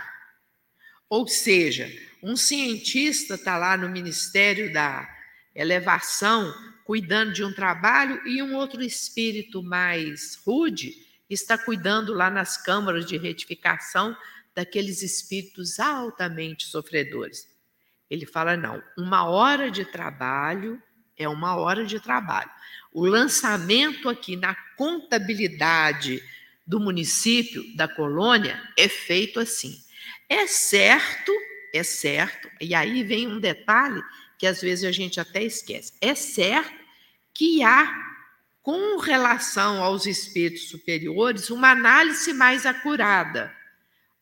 [1.09, 1.91] Ou seja,
[2.23, 5.09] um cientista está lá no Ministério da
[5.55, 6.55] Elevação
[6.85, 13.05] cuidando de um trabalho e um outro espírito mais rude está cuidando lá nas câmaras
[13.05, 14.17] de retificação
[14.55, 17.47] daqueles espíritos altamente sofredores.
[18.11, 20.83] Ele fala: não, uma hora de trabalho
[21.17, 22.51] é uma hora de trabalho.
[22.93, 26.23] O lançamento aqui na contabilidade
[26.67, 29.83] do município, da colônia, é feito assim.
[30.29, 31.33] É certo,
[31.73, 34.03] é certo, e aí vem um detalhe
[34.39, 35.93] que às vezes a gente até esquece.
[36.01, 36.79] É certo
[37.35, 37.91] que há,
[38.63, 43.55] com relação aos espíritos superiores, uma análise mais acurada.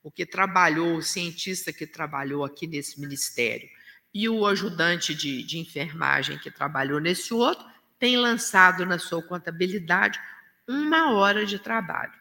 [0.02, 3.68] O que trabalhou, o cientista que trabalhou aqui nesse ministério.
[4.14, 7.66] e o ajudante de, de enfermagem que trabalhou nesse outro
[7.98, 10.20] tem lançado na sua contabilidade
[10.68, 12.12] uma hora de trabalho.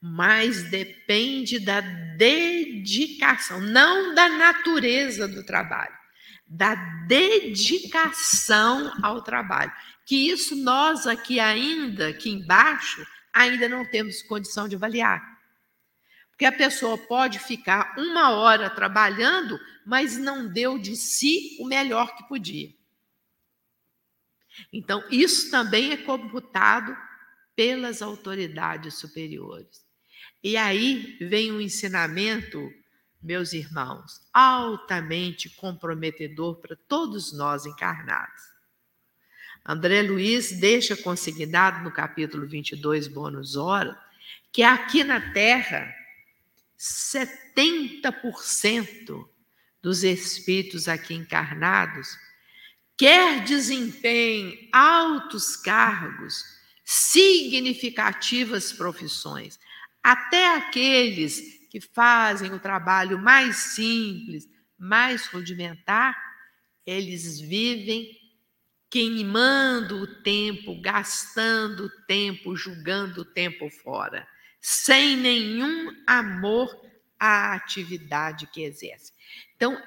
[0.00, 5.96] Mas depende da dedicação, não da natureza do trabalho,
[6.46, 6.74] da
[7.06, 9.72] dedicação ao trabalho.
[10.06, 15.20] Que isso nós aqui ainda, aqui embaixo, ainda não temos condição de avaliar.
[16.30, 22.14] Porque a pessoa pode ficar uma hora trabalhando, mas não deu de si o melhor
[22.16, 22.77] que podia.
[24.72, 26.96] Então, isso também é computado
[27.54, 29.86] pelas autoridades superiores.
[30.42, 32.72] E aí vem um ensinamento,
[33.20, 38.40] meus irmãos, altamente comprometedor para todos nós encarnados.
[39.66, 44.00] André Luiz deixa consignado no capítulo 22, bônus hora,
[44.52, 45.92] que aqui na Terra
[46.78, 49.28] 70%
[49.82, 52.16] dos espíritos aqui encarnados
[52.98, 56.42] quer desempenhem altos cargos,
[56.84, 59.58] significativas profissões,
[60.02, 66.16] até aqueles que fazem o trabalho mais simples, mais rudimentar,
[66.84, 68.10] eles vivem
[68.90, 74.26] queimando o tempo, gastando o tempo, julgando o tempo fora
[74.60, 76.68] sem nenhum amor
[77.18, 79.12] à atividade que exerce.
[79.56, 79.80] Então,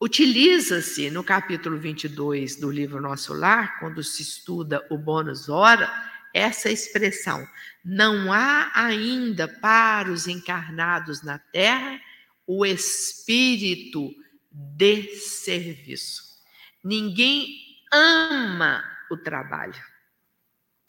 [0.00, 5.90] utiliza-se no capítulo 22 do livro Nosso Lar, quando se estuda o bônus hora,
[6.32, 7.46] essa expressão:
[7.84, 12.00] não há ainda para os encarnados na terra
[12.46, 14.14] o espírito
[14.50, 16.22] de serviço.
[16.82, 17.46] Ninguém
[17.92, 19.82] ama o trabalho.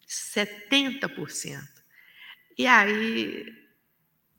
[0.08, 1.60] 70%.
[2.58, 3.46] E aí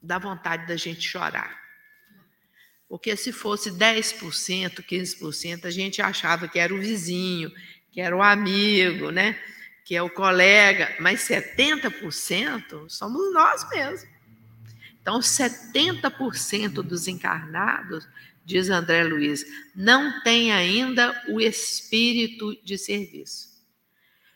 [0.02, 1.61] dá vontade da gente chorar.
[2.92, 7.50] Porque se fosse 10%, 15%, a gente achava que era o vizinho,
[7.90, 9.40] que era o amigo, né?
[9.86, 14.10] que é o colega, mas 70% somos nós mesmos.
[15.02, 18.06] Então, 70% dos encarnados,
[18.44, 23.52] diz André Luiz, não tem ainda o espírito de serviço.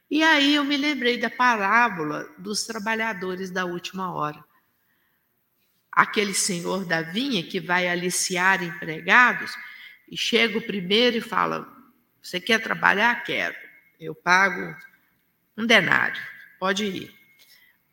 [0.09, 4.41] E aí eu me lembrei da parábola dos trabalhadores da última hora.
[5.95, 9.55] Aquele senhor da vinha que vai aliciar empregados
[10.11, 11.65] e chega o primeiro e fala:
[12.21, 13.23] Você quer trabalhar?
[13.23, 13.55] Quero.
[13.97, 14.75] Eu pago
[15.57, 16.21] um denário.
[16.59, 17.15] Pode ir.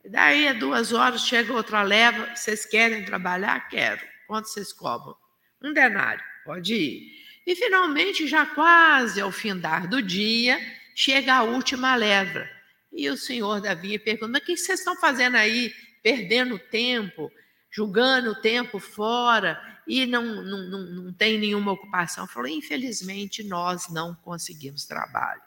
[0.04, 2.34] Daí, a duas horas, chega outra leva.
[2.34, 3.68] Vocês querem trabalhar?
[3.68, 4.00] Quero.
[4.26, 5.14] Quanto vocês cobram?
[5.62, 6.24] Um denário.
[6.44, 7.22] Pode ir.
[7.46, 10.60] E finalmente, já quase ao findar do dia,
[10.94, 12.48] chega a última leva.
[12.92, 15.72] E o senhor Davi pergunta: Mas o que vocês estão fazendo aí,
[16.02, 17.30] perdendo tempo,
[17.72, 22.26] julgando o tempo fora e não, não, não, não tem nenhuma ocupação?
[22.28, 25.42] Falou: Infelizmente, nós não conseguimos trabalho.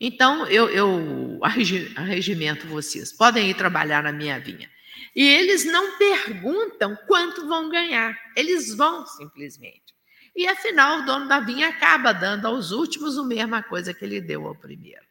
[0.00, 4.70] Então, eu, eu arregimento vocês, podem ir trabalhar na minha vinha.
[5.14, 9.94] E eles não perguntam quanto vão ganhar, eles vão simplesmente.
[10.34, 14.20] E afinal, o dono da vinha acaba dando aos últimos a mesma coisa que ele
[14.20, 15.04] deu ao primeiro.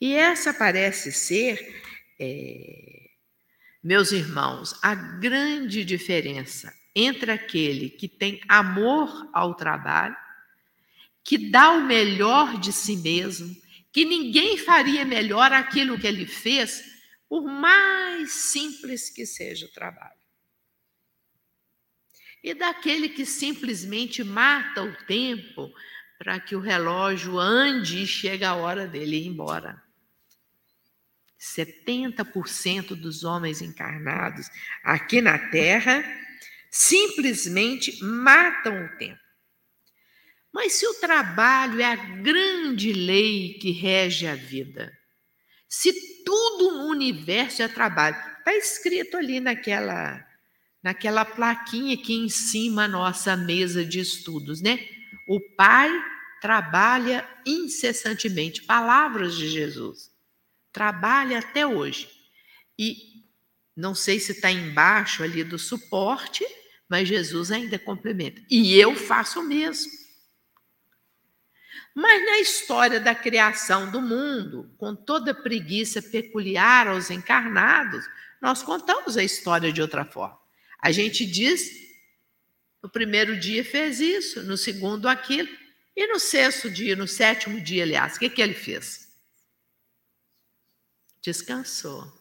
[0.00, 1.82] E essa parece ser,
[2.20, 3.07] é,
[3.88, 10.14] meus irmãos, a grande diferença entre aquele que tem amor ao trabalho,
[11.24, 13.56] que dá o melhor de si mesmo,
[13.90, 16.84] que ninguém faria melhor aquilo que ele fez,
[17.26, 20.18] por mais simples que seja o trabalho
[22.44, 25.72] e daquele que simplesmente mata o tempo
[26.18, 29.82] para que o relógio ande e chegue a hora dele ir embora.
[31.38, 34.48] 70% dos homens encarnados
[34.82, 36.04] aqui na Terra
[36.70, 39.20] simplesmente matam o tempo.
[40.52, 44.92] Mas se o trabalho é a grande lei que rege a vida,
[45.68, 45.92] se
[46.24, 50.26] tudo no universo é trabalho, está escrito ali naquela
[50.82, 54.78] naquela plaquinha aqui em cima a nossa mesa de estudos, né?
[55.28, 55.90] O Pai
[56.40, 60.10] trabalha incessantemente, palavras de Jesus.
[60.72, 62.08] Trabalha até hoje.
[62.78, 63.24] E
[63.76, 66.44] não sei se está embaixo ali do suporte,
[66.88, 68.42] mas Jesus ainda complementa.
[68.50, 69.90] E eu faço o mesmo.
[71.94, 78.04] Mas na história da criação do mundo, com toda a preguiça peculiar aos encarnados,
[78.40, 80.38] nós contamos a história de outra forma.
[80.80, 81.68] A gente diz,
[82.80, 85.48] no primeiro dia fez isso, no segundo aquilo,
[85.96, 89.07] e no sexto dia, no sétimo dia, aliás, o que, que ele fez?
[91.22, 92.18] Descansou.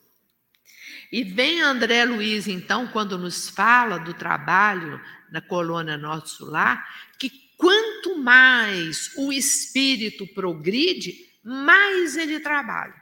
[1.12, 6.86] E vem André Luiz, então, quando nos fala do trabalho na colônia Nosso Lar,
[7.18, 13.02] que quanto mais o espírito progride, mais ele trabalha.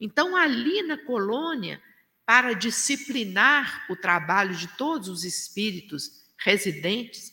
[0.00, 1.80] Então, ali na colônia,
[2.24, 7.32] para disciplinar o trabalho de todos os espíritos residentes,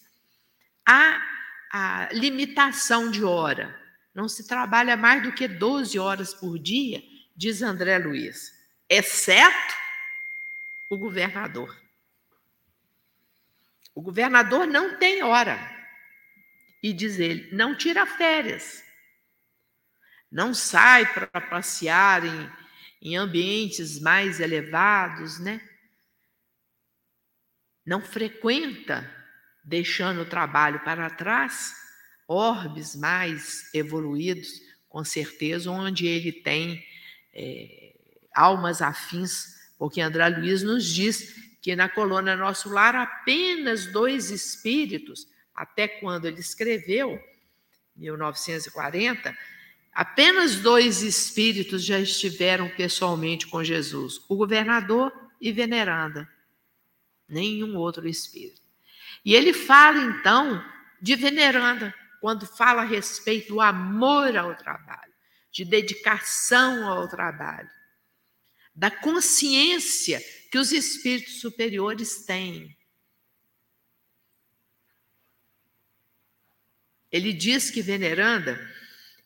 [0.88, 1.22] há
[1.72, 3.76] a limitação de hora.
[4.14, 7.04] Não se trabalha mais do que 12 horas por dia,
[7.36, 8.52] diz André Luiz,
[8.90, 9.76] exceto
[10.90, 11.76] o governador.
[13.96, 15.58] O governador não tem hora.
[16.82, 18.84] E diz ele, não tira férias.
[20.32, 22.52] Não sai para passear em,
[23.02, 25.62] em ambientes mais elevados, né?
[27.86, 29.10] Não frequenta,
[29.64, 31.76] deixando o trabalho para trás,
[32.28, 34.50] orbes mais evoluídos,
[34.90, 36.84] com certeza, onde ele tem
[37.34, 37.94] é,
[38.34, 45.28] almas afins, porque André Luiz nos diz que na colônia Nosso Lar apenas dois espíritos,
[45.56, 47.20] até quando ele escreveu,
[47.96, 49.36] 1940,
[49.94, 56.28] Apenas dois espíritos já estiveram pessoalmente com Jesus: o governador e veneranda.
[57.30, 58.62] Nenhum outro espírito.
[59.24, 60.64] E ele fala então
[61.00, 65.13] de veneranda, quando fala a respeito do amor ao trabalho,
[65.54, 67.70] de dedicação ao trabalho,
[68.74, 70.20] da consciência
[70.52, 72.76] que os espíritos superiores têm.
[77.12, 78.60] Ele diz que veneranda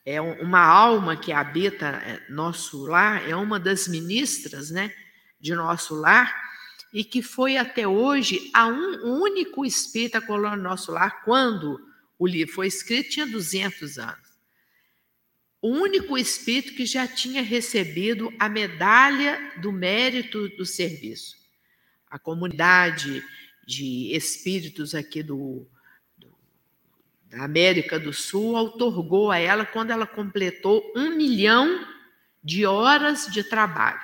[0.06, 4.94] é uma alma que habita é, nosso lar, é uma das ministras né,
[5.40, 6.46] de nosso lar,
[6.92, 11.80] e que foi até hoje a um único espírita colônia nosso lar, quando
[12.20, 14.27] o livro foi escrito, tinha 200 anos.
[15.62, 21.36] O único espírito que já tinha recebido a medalha do mérito do serviço.
[22.10, 23.24] A comunidade
[23.66, 25.68] de espíritos aqui do,
[27.30, 31.86] da América do Sul outorgou a ela quando ela completou um milhão
[32.44, 34.00] de horas de trabalho.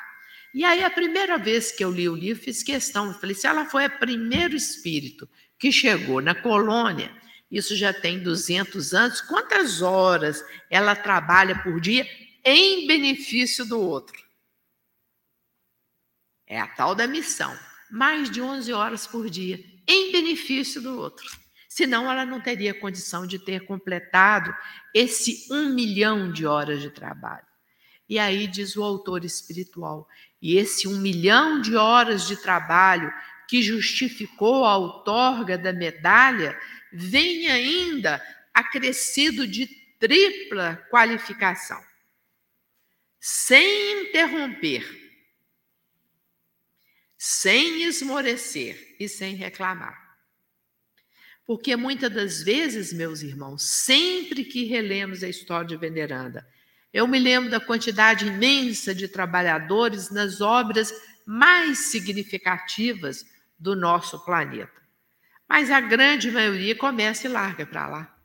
[0.53, 3.65] E aí, a primeira vez que eu li o livro, fiz questão, falei, se ela
[3.65, 5.27] foi o primeiro espírito
[5.57, 7.11] que chegou na colônia,
[7.53, 12.03] isso já tem 200 anos, quantas horas ela trabalha por dia
[12.43, 14.19] em benefício do outro?
[16.47, 17.55] É a tal da missão.
[17.91, 21.29] Mais de 11 horas por dia, em benefício do outro.
[21.69, 24.51] Senão, ela não teria condição de ter completado
[24.91, 27.45] esse um milhão de horas de trabalho.
[28.09, 30.07] E aí diz o autor espiritual:
[30.41, 33.13] e esse um milhão de horas de trabalho
[33.47, 36.57] que justificou a outorga da medalha
[36.93, 38.21] vem ainda
[38.53, 39.67] acrescido de
[39.99, 41.83] tripla qualificação,
[43.19, 44.85] sem interromper,
[47.17, 50.03] sem esmorecer e sem reclamar.
[51.45, 56.47] Porque muitas das vezes, meus irmãos, sempre que relemos a história de Veneranda,
[56.93, 60.93] eu me lembro da quantidade imensa de trabalhadores nas obras
[61.25, 63.25] mais significativas
[63.57, 64.82] do nosso planeta.
[65.53, 68.17] Mas a grande maioria começa e larga para lá.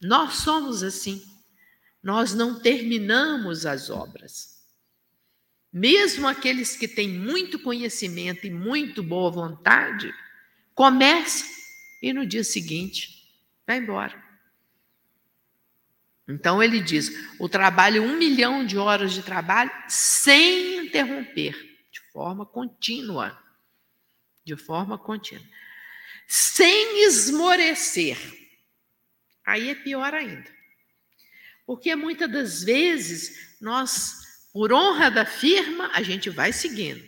[0.00, 1.20] Nós somos assim.
[2.00, 4.64] Nós não terminamos as obras.
[5.72, 10.14] Mesmo aqueles que têm muito conhecimento e muito boa vontade,
[10.76, 11.48] começam
[12.00, 13.28] e no dia seguinte
[13.66, 14.14] vai embora.
[16.28, 21.52] Então ele diz: o trabalho, um milhão de horas de trabalho sem interromper,
[21.90, 23.36] de forma contínua.
[24.44, 25.44] De forma contínua.
[26.26, 28.16] Sem esmorecer.
[29.44, 30.50] Aí é pior ainda.
[31.64, 34.14] Porque muitas das vezes nós,
[34.52, 37.06] por honra da firma, a gente vai seguindo.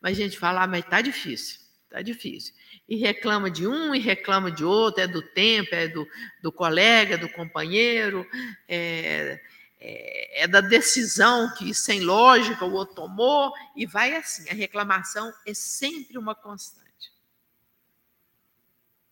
[0.00, 2.54] Mas a gente fala, ah, mas está difícil, está difícil
[2.90, 6.04] e reclama de um e reclama de outro, é do tempo, é do,
[6.42, 8.26] do colega, do companheiro,
[8.66, 9.40] é,
[9.78, 14.50] é, é, da decisão que, sem lógica, o outro tomou, e vai assim.
[14.50, 16.89] A reclamação é sempre uma constante.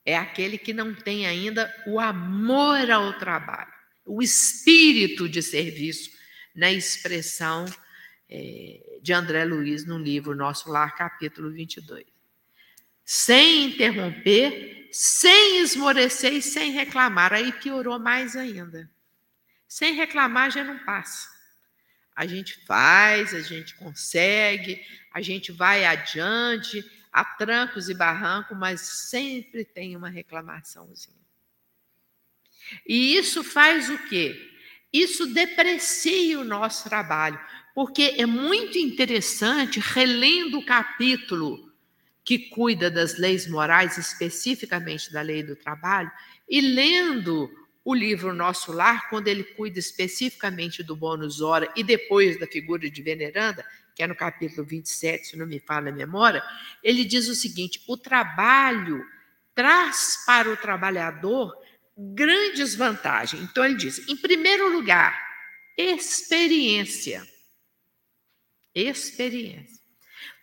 [0.08, 3.72] É aquele que não tem ainda o amor ao trabalho,
[4.06, 6.10] o espírito de serviço,
[6.54, 7.66] na expressão
[8.30, 12.06] é, de André Luiz no livro Nosso Lar, capítulo 22
[13.10, 17.32] sem interromper, sem esmorecer e sem reclamar.
[17.32, 18.90] Aí piorou mais ainda.
[19.66, 21.26] Sem reclamar já não passa.
[22.14, 24.78] A gente faz, a gente consegue,
[25.10, 31.16] a gente vai adiante, a trancos e barrancos, mas sempre tem uma reclamaçãozinha.
[32.86, 34.50] E isso faz o quê?
[34.92, 37.38] Isso deprecia o nosso trabalho,
[37.74, 41.68] porque é muito interessante, relendo o capítulo
[42.24, 46.10] que cuida das leis morais, especificamente da lei do trabalho,
[46.48, 47.50] e lendo
[47.84, 52.90] o livro Nosso Lar, quando ele cuida especificamente do bônus hora e depois da figura
[52.90, 53.64] de veneranda,
[53.98, 56.40] que é no capítulo 27, se não me falha a memória,
[56.84, 59.04] ele diz o seguinte: o trabalho
[59.56, 61.52] traz para o trabalhador
[61.96, 63.42] grandes vantagens.
[63.42, 65.20] Então, ele diz: em primeiro lugar,
[65.76, 67.26] experiência.
[68.72, 69.82] Experiência.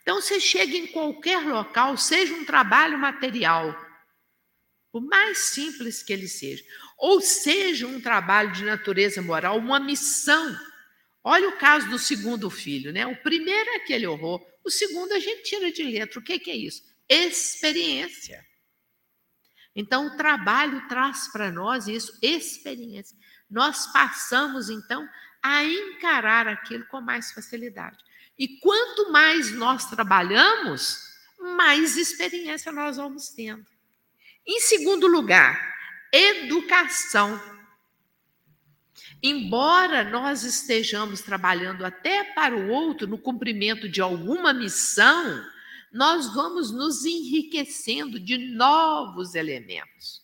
[0.02, 3.74] Então, você chega em qualquer local, seja um trabalho material,
[4.92, 6.62] por mais simples que ele seja,
[6.98, 10.54] ou seja um trabalho de natureza moral, uma missão.
[11.28, 13.08] Olha o caso do segundo filho, né?
[13.08, 16.20] O primeiro é aquele horror, o segundo a gente tira de letra.
[16.20, 16.84] O que, que é isso?
[17.10, 18.46] Experiência.
[19.76, 23.18] Então, o trabalho traz para nós isso, experiência.
[23.50, 25.10] Nós passamos, então,
[25.42, 27.98] a encarar aquilo com mais facilidade.
[28.38, 31.00] E quanto mais nós trabalhamos,
[31.40, 33.66] mais experiência nós vamos tendo.
[34.46, 35.76] Em segundo lugar,
[36.12, 37.42] educação.
[39.22, 45.44] Embora nós estejamos trabalhando até para o outro no cumprimento de alguma missão,
[45.92, 50.24] nós vamos nos enriquecendo de novos elementos.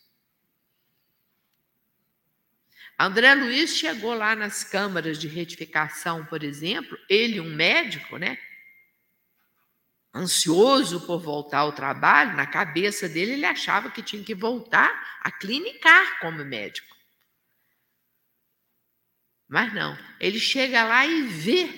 [3.00, 8.38] André Luiz chegou lá nas câmaras de retificação, por exemplo, ele, um médico, né?
[10.14, 15.32] Ansioso por voltar ao trabalho, na cabeça dele ele achava que tinha que voltar a
[15.32, 16.96] clinicar como médico.
[19.52, 21.70] Mas não, ele chega lá e vê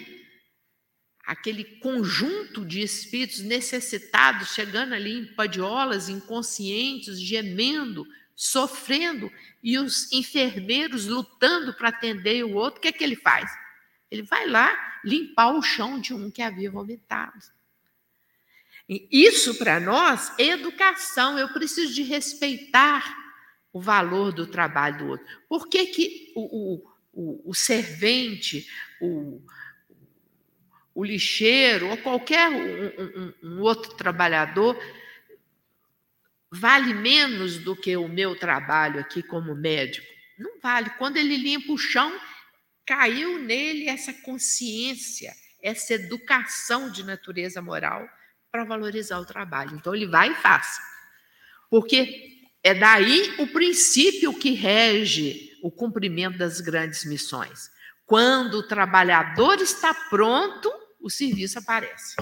[1.25, 8.05] aquele conjunto de espíritos necessitados chegando ali em padiolas, inconscientes, gemendo,
[8.35, 9.31] sofrendo,
[9.63, 13.51] e os enfermeiros lutando para atender o outro, o que é que ele faz?
[14.11, 17.39] Ele vai lá limpar o chão de um que havia vomitado.
[18.87, 23.17] Isso para nós é educação, eu preciso de respeitar
[23.71, 25.25] o valor do trabalho do outro.
[25.49, 28.67] Por que, que o, o, o, o servente,
[28.99, 29.41] o,
[30.95, 32.85] o lixeiro ou qualquer um,
[33.21, 34.77] um, um outro trabalhador
[36.51, 40.07] vale menos do que o meu trabalho aqui como médico?
[40.37, 40.89] Não vale.
[40.91, 42.19] Quando ele limpa o chão,
[42.85, 48.07] caiu nele essa consciência, essa educação de natureza moral
[48.51, 49.75] para valorizar o trabalho.
[49.75, 50.77] Então ele vai e faz.
[51.69, 57.71] Porque é daí o princípio que rege o cumprimento das grandes missões.
[58.05, 62.17] Quando o trabalhador está pronto, o serviço aparece.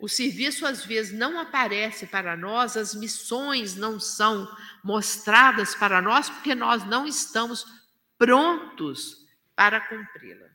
[0.00, 6.28] O serviço às vezes não aparece para nós, as missões não são mostradas para nós
[6.28, 7.64] porque nós não estamos
[8.18, 9.24] prontos
[9.54, 10.48] para cumpri-la.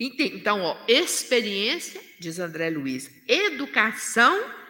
[0.00, 4.61] Então, ó, experiência, diz André Luiz, educação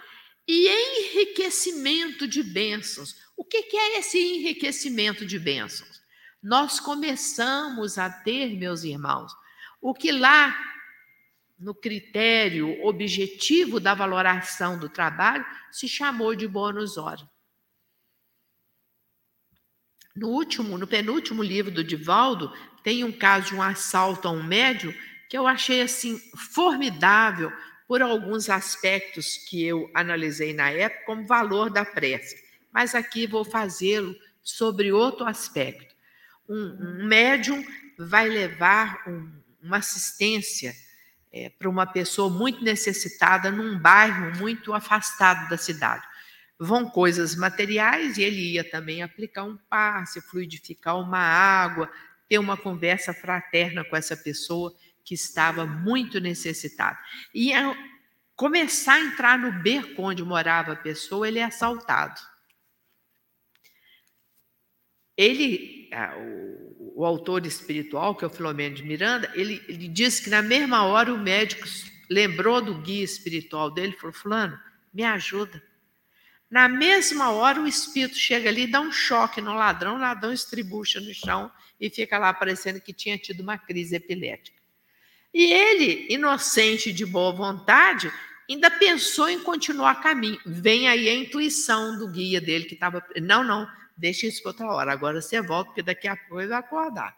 [0.46, 3.14] e enriquecimento de bênçãos.
[3.36, 6.02] O que é esse enriquecimento de bênçãos?
[6.42, 9.32] nós começamos a ter, meus irmãos,
[9.80, 10.58] o que lá
[11.56, 17.30] no critério objetivo da valoração do trabalho se chamou de bônus hora.
[20.16, 24.42] No último, no penúltimo livro do Divaldo, tem um caso de um assalto a um
[24.42, 24.92] médio
[25.30, 26.18] que eu achei assim
[26.52, 27.52] formidável
[27.86, 32.36] por alguns aspectos que eu analisei na época como valor da prece.
[32.72, 35.92] Mas aqui vou fazê-lo sobre outro aspecto
[36.48, 37.64] um, um médium
[37.98, 39.30] vai levar um,
[39.62, 40.74] uma assistência
[41.32, 46.04] é, para uma pessoa muito necessitada num bairro muito afastado da cidade.
[46.58, 51.90] Vão coisas materiais e ele ia também aplicar um passe, fluidificar uma água,
[52.28, 54.74] ter uma conversa fraterna com essa pessoa
[55.04, 56.98] que estava muito necessitada.
[57.34, 57.74] E ao
[58.36, 62.20] começar a entrar no beco onde morava a pessoa, ele é assaltado.
[65.16, 65.90] Ele
[66.96, 70.84] o, autor espiritual, que é o Filomeno de Miranda, ele, ele diz que na mesma
[70.84, 71.66] hora o médico
[72.08, 74.58] lembrou do guia espiritual dele e falou: Fulano,
[74.92, 75.62] me ajuda.
[76.50, 81.00] Na mesma hora o espírito chega ali dá um choque no ladrão, o ladrão estribucha
[81.00, 81.50] no chão
[81.80, 84.61] e fica lá parecendo que tinha tido uma crise epilética.
[85.32, 88.12] E ele, inocente de boa vontade,
[88.48, 90.38] ainda pensou em continuar caminho.
[90.44, 93.04] Vem aí a intuição do guia dele que estava.
[93.20, 93.66] Não, não,
[93.96, 94.92] deixa isso para outra hora.
[94.92, 97.16] Agora você volta, porque daqui a pouco vai acordar.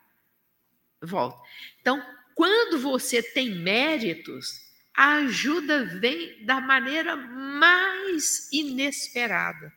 [1.02, 1.38] Volta.
[1.80, 2.02] Então,
[2.34, 4.64] quando você tem méritos,
[4.96, 9.72] a ajuda vem da maneira mais inesperada.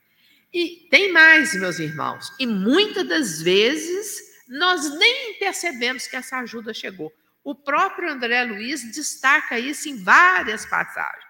[0.53, 6.73] E tem mais, meus irmãos, e muitas das vezes nós nem percebemos que essa ajuda
[6.73, 7.11] chegou.
[7.47, 11.23] O próprio André Luiz destaca isso em várias passagens.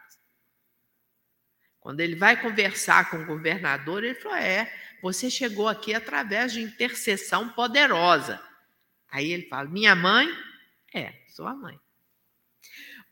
[1.80, 6.64] Quando ele vai conversar com o governador, ele falou: É, você chegou aqui através de
[6.64, 8.42] intercessão poderosa.
[9.08, 10.28] Aí ele fala: Minha mãe?
[10.92, 11.80] É, sua mãe.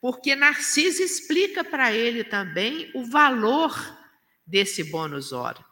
[0.01, 3.71] Porque Narciso explica para ele também o valor
[4.47, 5.63] desse bônus hora.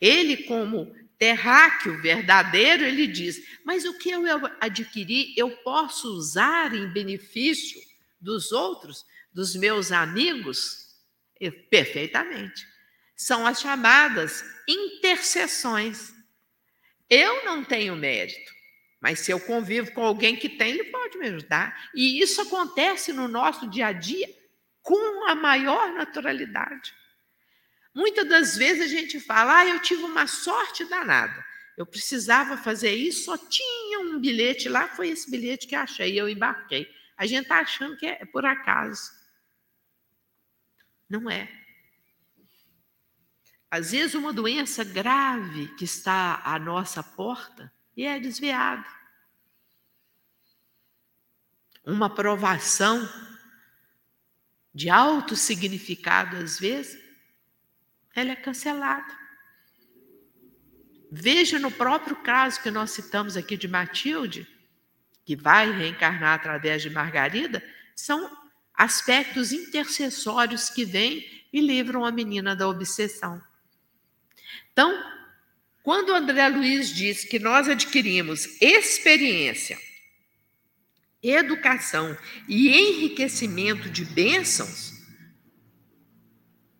[0.00, 4.22] Ele, como terráqueo verdadeiro, ele diz: Mas o que eu
[4.60, 7.80] adquiri, eu posso usar em benefício
[8.20, 10.86] dos outros, dos meus amigos?
[11.70, 12.66] Perfeitamente.
[13.14, 16.14] São as chamadas intercessões.
[17.08, 18.52] Eu não tenho mérito,
[19.00, 21.90] mas se eu convivo com alguém que tem, ele pode me ajudar.
[21.94, 24.28] E isso acontece no nosso dia a dia
[24.82, 26.94] com a maior naturalidade.
[27.96, 31.42] Muitas das vezes a gente fala, ah, eu tive uma sorte danada.
[31.78, 36.28] Eu precisava fazer isso, só tinha um bilhete lá, foi esse bilhete que achei, eu
[36.28, 36.86] embarquei.
[37.16, 39.10] A gente está achando que é por acaso.
[41.08, 41.50] Não é.
[43.70, 48.86] Às vezes, uma doença grave que está à nossa porta e é desviada.
[51.82, 53.08] Uma provação
[54.74, 57.05] de alto significado, às vezes,
[58.16, 59.14] ela é cancelada.
[61.12, 64.48] Veja no próprio caso que nós citamos aqui de Matilde,
[65.24, 67.62] que vai reencarnar através de Margarida,
[67.94, 68.30] são
[68.74, 73.40] aspectos intercessórios que vêm e livram a menina da obsessão.
[74.72, 75.04] Então,
[75.82, 79.78] quando André Luiz diz que nós adquirimos experiência,
[81.22, 82.16] educação
[82.48, 84.95] e enriquecimento de bênçãos,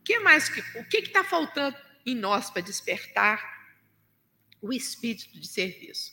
[0.07, 1.76] que mais que, o que está faltando
[2.07, 3.66] em nós para despertar
[4.62, 6.12] o espírito de serviço?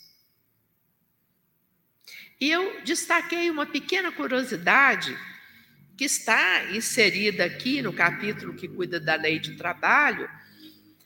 [2.41, 5.15] E eu destaquei uma pequena curiosidade
[5.95, 10.27] que está inserida aqui no capítulo que cuida da lei de trabalho,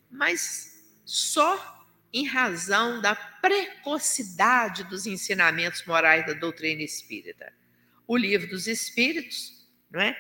[0.10, 7.52] mas só em razão da precocidade dos ensinamentos morais da doutrina espírita.
[8.08, 10.18] O livro dos Espíritos, não é?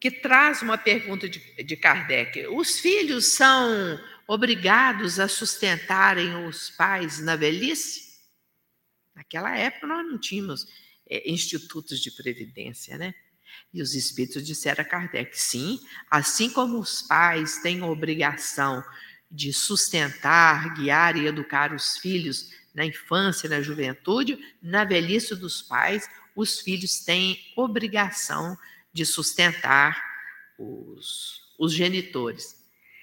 [0.00, 7.18] Que traz uma pergunta de, de Kardec: os filhos são obrigados a sustentarem os pais
[7.20, 8.08] na velhice?
[9.14, 10.66] Naquela época nós não tínhamos
[11.08, 13.14] é, institutos de previdência, né?
[13.72, 15.80] E os espíritos disseram a Kardec: sim,
[16.10, 18.84] assim como os pais têm a obrigação
[19.30, 26.08] de sustentar, guiar e educar os filhos na infância na juventude, na velhice dos pais,
[26.36, 30.02] os filhos têm obrigação de sustentar
[30.58, 32.56] os, os genitores.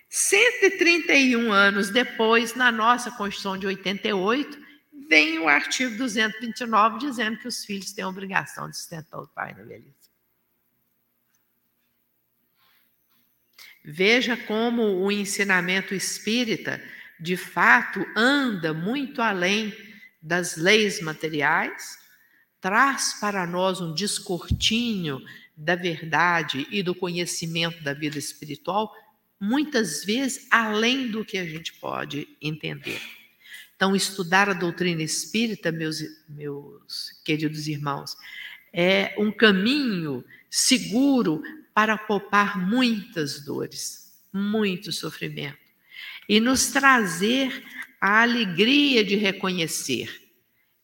[0.10, 4.58] 131 anos depois, na nossa Constituição de 88,
[5.10, 9.54] vem o artigo 229 dizendo que os filhos têm a obrigação de sustentar o pai
[9.54, 9.94] na velhice.
[13.84, 16.82] Veja como o ensinamento espírita,
[17.20, 19.76] de fato, anda muito além
[20.22, 22.00] das leis materiais,
[22.60, 25.22] traz para nós um descortinho
[25.56, 28.94] da verdade e do conhecimento da vida espiritual,
[29.40, 33.02] muitas vezes além do que a gente pode entender.
[33.76, 38.16] Então, estudar a doutrina espírita, meus, meus queridos irmãos,
[38.72, 41.44] é um caminho seguro
[41.74, 45.66] para poupar muitas dores, muito sofrimento
[46.28, 47.64] e nos trazer
[48.00, 50.10] a alegria de reconhecer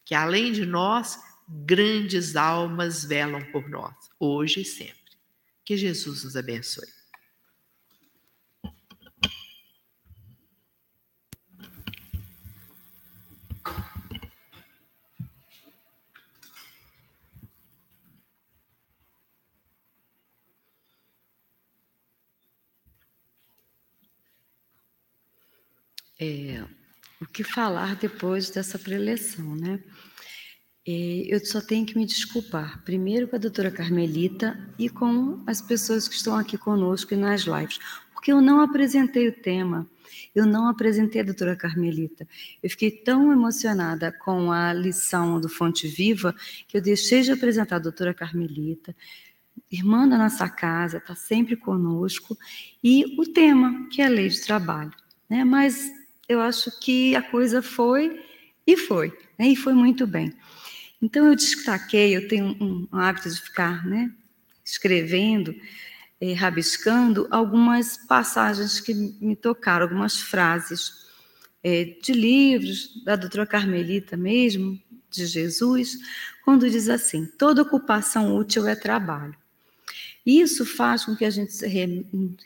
[0.05, 1.17] que, além de nós,
[1.51, 4.95] grandes almas velam por nós, hoje e sempre.
[5.65, 6.87] Que Jesus nos abençoe.
[26.23, 26.63] É,
[27.19, 29.83] o que falar depois dessa preleção, né?
[30.87, 30.91] É,
[31.27, 36.07] eu só tenho que me desculpar, primeiro com a doutora Carmelita e com as pessoas
[36.07, 37.79] que estão aqui conosco e nas lives,
[38.11, 39.87] porque eu não apresentei o tema,
[40.33, 42.27] eu não apresentei a doutora Carmelita.
[42.63, 46.33] Eu fiquei tão emocionada com a lição do Fonte Viva
[46.67, 48.95] que eu deixei de apresentar a doutora Carmelita,
[49.71, 52.35] irmã da nossa casa, está sempre conosco,
[52.83, 54.91] e o tema, que é a lei de trabalho.
[55.29, 55.43] Né?
[55.43, 55.91] Mas
[56.27, 58.19] eu acho que a coisa foi
[58.65, 59.49] e foi, né?
[59.49, 60.33] e foi muito bem.
[61.01, 64.11] Então, eu destaquei, eu tenho um, um hábito de ficar né,
[64.63, 65.55] escrevendo,
[66.19, 70.99] eh, rabiscando algumas passagens que me tocaram, algumas frases.
[71.63, 74.79] é, de livros, da doutora Carmelita mesmo,
[75.11, 75.97] de Jesus,
[76.43, 79.35] quando diz assim: toda ocupação útil é trabalho.
[80.25, 81.67] Isso faz com que a gente se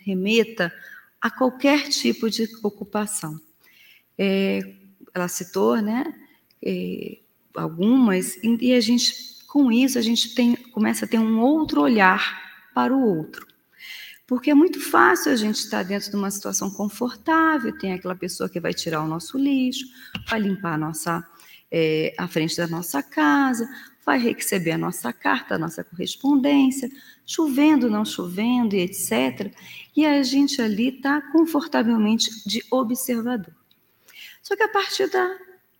[0.01, 0.73] remeta
[1.21, 3.39] a qualquer tipo de ocupação.
[4.17, 4.61] É,
[5.13, 6.13] ela citou, né,
[7.55, 9.13] algumas, e a gente,
[9.47, 12.43] com isso, a gente tem, começa a ter um outro olhar
[12.73, 13.47] para o outro.
[14.27, 18.49] Porque é muito fácil a gente estar dentro de uma situação confortável, tem aquela pessoa
[18.49, 19.85] que vai tirar o nosso lixo,
[20.27, 21.23] vai limpar a nossa
[21.71, 23.67] é, a frente da nossa casa,
[24.05, 26.89] vai receber a nossa carta, a nossa correspondência,
[27.25, 29.51] chovendo, não chovendo e etc.
[29.95, 33.53] E a gente ali está confortavelmente de observador.
[34.41, 35.35] Só que a partir da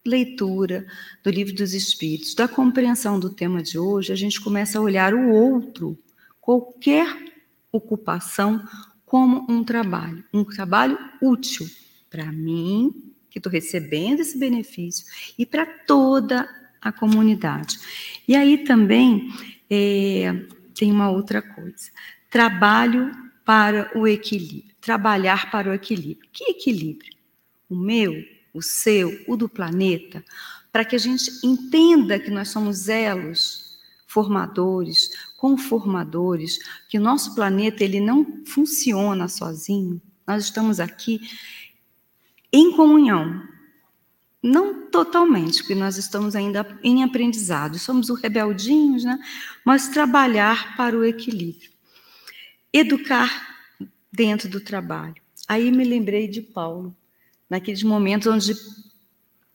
[0.05, 0.85] leitura
[1.23, 5.13] do Livro dos Espíritos, da compreensão do tema de hoje, a gente começa a olhar
[5.13, 5.97] o outro,
[6.39, 7.07] qualquer
[7.71, 8.63] ocupação,
[9.05, 11.67] como um trabalho, um trabalho útil
[12.09, 15.05] para mim, que estou recebendo esse benefício,
[15.37, 16.47] e para toda
[16.81, 17.79] a comunidade.
[18.27, 19.33] E aí também
[19.69, 20.33] é,
[20.73, 21.89] tem uma outra coisa:
[22.29, 23.11] trabalho
[23.43, 26.29] para o equilíbrio, trabalhar para o equilíbrio.
[26.31, 27.13] Que equilíbrio?
[27.69, 28.13] O meu,
[28.55, 30.23] o seu, o do planeta,
[30.71, 33.77] para que a gente entenda que nós somos elos
[34.07, 40.01] formadores, conformadores, que o nosso planeta ele não funciona sozinho.
[40.25, 41.19] Nós estamos aqui
[42.51, 43.43] em comunhão.
[44.41, 49.19] Não totalmente, porque nós estamos ainda em aprendizado, somos os rebeldinhos, né?
[49.65, 51.71] mas trabalhar para o equilíbrio.
[52.71, 53.75] Educar
[54.11, 55.15] dentro do trabalho.
[55.45, 56.95] Aí me lembrei de Paulo
[57.49, 58.53] naqueles momentos onde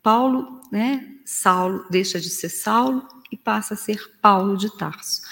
[0.03, 5.23] Paulo, né, Saulo deixa de ser Saulo e passa a ser Paulo de Tarso.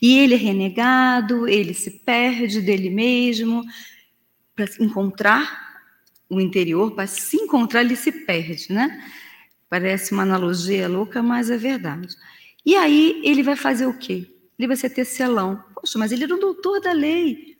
[0.00, 3.62] E ele é renegado, ele se perde dele mesmo
[4.54, 5.82] para encontrar
[6.28, 9.04] o interior, para se encontrar ele se perde, né?
[9.68, 12.08] Parece uma analogia louca, mas é verdade.
[12.64, 14.26] E aí ele vai fazer o quê?
[14.58, 15.62] Ele vai ser tecelão.
[15.74, 17.56] Poxa, mas ele era um doutor da lei.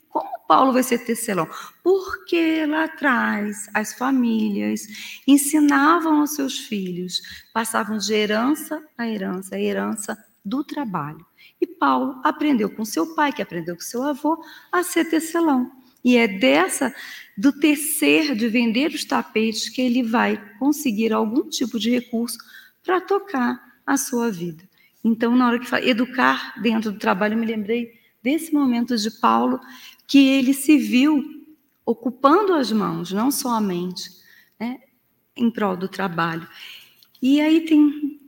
[0.51, 1.49] Paulo vai ser tecelão?
[1.81, 4.85] Porque lá atrás as famílias
[5.25, 7.23] ensinavam aos seus filhos,
[7.55, 11.25] passavam de herança a herança, a herança do trabalho.
[11.61, 15.71] E Paulo aprendeu com seu pai, que aprendeu com seu avô, a ser tecelão.
[16.05, 16.93] E é dessa,
[17.39, 22.39] do tecer, de vender os tapetes, que ele vai conseguir algum tipo de recurso
[22.83, 24.69] para tocar a sua vida.
[25.05, 29.11] Então, na hora que fala educar dentro do trabalho, eu me lembrei desse momento de
[29.11, 29.61] Paulo,
[30.11, 31.23] que ele se viu
[31.87, 34.11] ocupando as mãos, não só a mente,
[34.59, 34.81] né,
[35.37, 36.47] em prol do trabalho.
[37.23, 38.21] E aí tem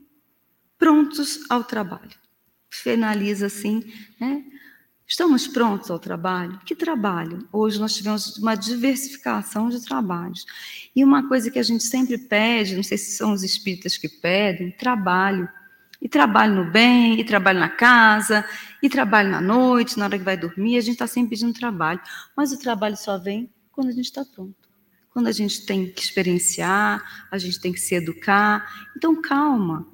[0.77, 2.11] prontos ao trabalho.
[2.69, 3.83] Finaliza assim,
[4.17, 4.45] né?
[5.05, 6.57] Estamos prontos ao trabalho?
[6.65, 7.45] Que trabalho?
[7.51, 10.45] Hoje nós tivemos uma diversificação de trabalhos.
[10.95, 14.07] E uma coisa que a gente sempre pede, não sei se são os espíritas que
[14.07, 15.49] pedem, trabalho
[16.01, 18.45] e trabalho no bem, e trabalho na casa,
[18.83, 22.01] e trabalho na noite, na hora que vai dormir, a gente está sempre pedindo trabalho.
[22.35, 24.69] Mas o trabalho só vem quando a gente está pronto.
[25.09, 28.91] Quando a gente tem que experienciar, a gente tem que se educar.
[28.97, 29.87] Então, calma,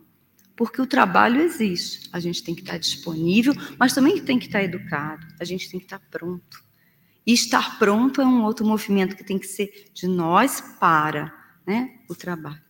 [0.56, 2.10] porque o trabalho existe.
[2.12, 5.28] A gente tem que estar disponível, mas também tem que estar educado.
[5.40, 6.64] A gente tem que estar pronto.
[7.28, 11.32] E estar pronto é um outro movimento que tem que ser de nós para
[11.64, 12.69] né, o trabalho.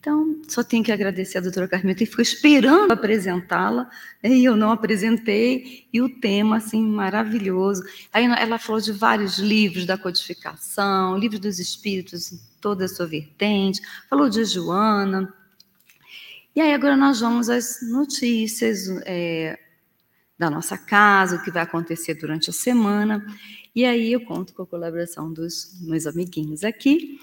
[0.00, 3.90] Então, só tenho que agradecer a doutora Carmita, que ficou esperando apresentá-la,
[4.22, 7.82] né, e eu não apresentei, e o tema, assim, maravilhoso.
[8.12, 13.80] Aí ela falou de vários livros da codificação, livros dos espíritos, toda a sua vertente,
[14.08, 15.34] falou de Joana.
[16.54, 19.58] E aí agora nós vamos às notícias é,
[20.38, 23.26] da nossa casa, o que vai acontecer durante a semana,
[23.74, 27.18] e aí eu conto com a colaboração dos meus amiguinhos aqui,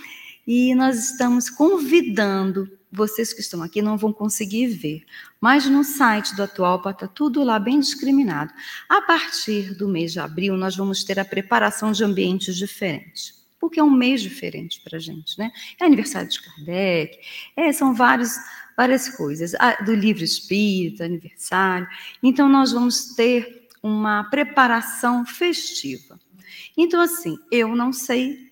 [0.48, 5.04] e nós estamos convidando vocês que estão aqui não vão conseguir ver,
[5.42, 8.54] mas no site do Atualpa está tudo lá bem discriminado.
[8.88, 13.80] A partir do mês de abril, nós vamos ter a preparação de ambientes diferentes, porque
[13.80, 15.52] é um mês diferente para a gente, né?
[15.80, 17.20] É aniversário de Kardec,
[17.58, 18.32] é, são vários,
[18.78, 19.52] várias coisas,
[19.86, 21.88] do livro espírita, aniversário.
[22.24, 26.20] Então, nós vamos ter uma preparação festiva.
[26.78, 28.45] Então, assim, eu não sei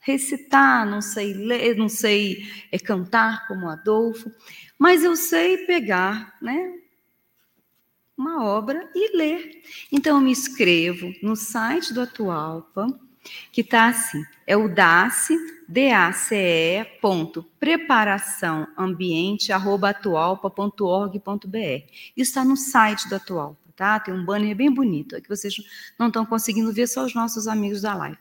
[0.00, 4.30] recitar, não sei ler, não sei é, cantar como Adolfo,
[4.78, 6.74] mas eu sei pegar, né,
[8.16, 9.62] uma obra e ler.
[9.90, 12.86] Então eu me inscrevo no site do Atualpa,
[13.52, 15.36] que está assim, é o DACE,
[15.68, 21.84] D-A-C-E, ponto, preparação ambiente, arroba atualpa.org.br.
[22.16, 23.98] Isso está no site do Atualpa tá?
[23.98, 25.54] Tem um banner bem bonito, é que vocês
[25.98, 28.18] não estão conseguindo ver, só os nossos amigos da live.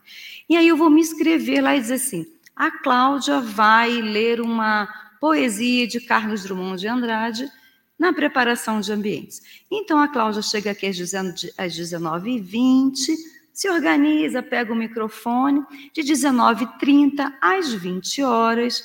[0.48, 4.88] E aí eu vou me inscrever lá e dizer assim, a Cláudia vai ler uma
[5.20, 7.46] poesia de Carlos Drummond de Andrade
[8.00, 9.42] na preparação de ambientes.
[9.70, 12.96] Então a Cláudia chega aqui às 19h20,
[13.52, 15.62] se organiza, pega o microfone,
[15.94, 18.82] de 19h30 às 20 horas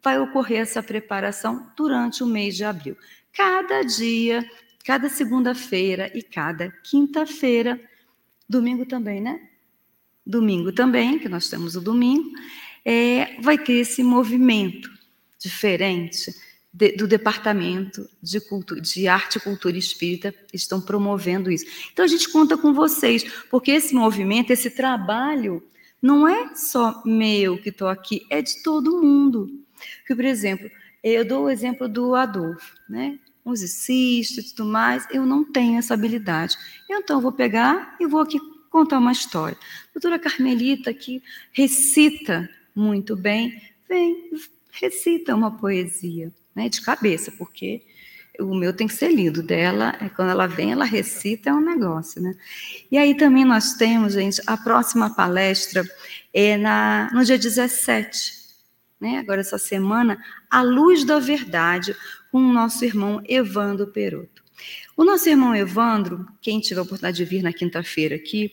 [0.00, 2.96] vai ocorrer essa preparação durante o mês de abril.
[3.32, 4.48] Cada dia,
[4.84, 7.80] cada segunda-feira e cada quinta-feira,
[8.48, 9.40] domingo também, né?
[10.26, 12.30] Domingo também, que nós temos o domingo,
[12.84, 14.90] é, vai ter esse movimento
[15.38, 16.34] diferente
[16.72, 21.64] de, do Departamento de, Cultura, de Arte, Cultura e Espírita, estão promovendo isso.
[21.92, 25.62] Então a gente conta com vocês, porque esse movimento, esse trabalho,
[26.00, 29.48] não é só meu que estou aqui, é de todo mundo.
[30.06, 30.70] Que, por exemplo,
[31.02, 33.18] eu dou o exemplo do Adolfo, né?
[33.44, 36.56] Musicista e tudo mais, eu não tenho essa habilidade.
[36.88, 38.38] Então, vou pegar e vou aqui
[38.70, 39.56] contar uma história.
[39.56, 41.22] A doutora Carmelita, que
[41.52, 44.30] recita muito bem, vem,
[44.72, 47.82] recita uma poesia, né, de cabeça, porque
[48.40, 51.60] o meu tem que ser lindo dela, é quando ela vem, ela recita, é um
[51.60, 52.34] negócio, né?
[52.90, 55.88] E aí também nós temos, gente, a próxima palestra
[56.32, 58.32] é na, no dia 17,
[59.00, 59.18] né?
[59.18, 60.18] Agora essa semana,
[60.50, 61.94] a luz da verdade,
[62.34, 64.42] com o nosso irmão Evandro Peroto.
[64.96, 68.52] O nosso irmão Evandro, quem tiver a oportunidade de vir na quinta-feira aqui,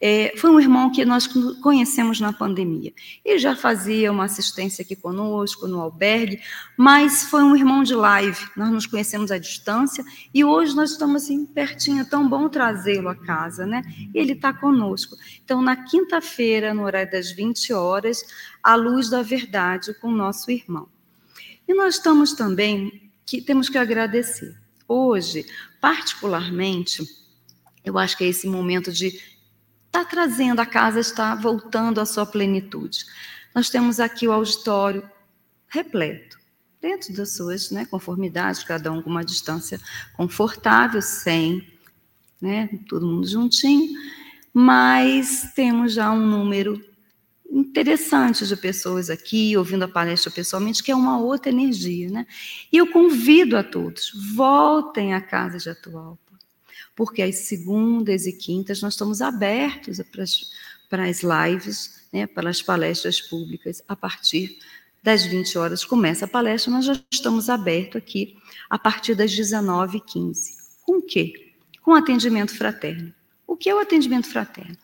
[0.00, 1.26] é, foi um irmão que nós
[1.60, 2.90] conhecemos na pandemia.
[3.22, 6.40] Ele já fazia uma assistência aqui conosco, no albergue,
[6.74, 8.48] mas foi um irmão de live.
[8.56, 10.02] Nós nos conhecemos à distância
[10.32, 12.00] e hoje nós estamos assim pertinho.
[12.00, 13.82] É tão bom trazê-lo a casa, né?
[14.14, 15.16] E ele está conosco.
[15.44, 18.24] Então, na quinta-feira, no horário das 20 horas,
[18.62, 20.88] a luz da verdade com o nosso irmão.
[21.68, 24.56] E nós estamos também, que temos que agradecer.
[24.88, 25.44] Hoje,
[25.82, 27.06] particularmente,
[27.84, 29.20] eu acho que é esse momento de
[29.86, 33.04] está trazendo, a casa está voltando à sua plenitude.
[33.54, 35.08] Nós temos aqui o auditório
[35.68, 36.38] repleto,
[36.80, 39.78] dentro das suas né, conformidades, cada um com uma distância
[40.16, 41.68] confortável, sem
[42.40, 43.92] né, todo mundo juntinho,
[44.54, 46.82] mas temos já um número
[47.50, 52.10] interessante de pessoas aqui, ouvindo a palestra pessoalmente, que é uma outra energia.
[52.10, 52.26] Né?
[52.72, 56.18] E eu convido a todos, voltem à Casa de Atual
[56.98, 60.50] porque às segundas e quintas nós estamos abertos para as,
[60.90, 64.58] para as lives, né, para as palestras públicas, a partir
[65.00, 68.36] das 20 horas começa a palestra, nós já estamos abertos aqui
[68.68, 70.56] a partir das 19h15.
[70.82, 71.52] Com o quê?
[71.82, 73.14] Com atendimento fraterno.
[73.46, 74.76] O que é o atendimento fraterno?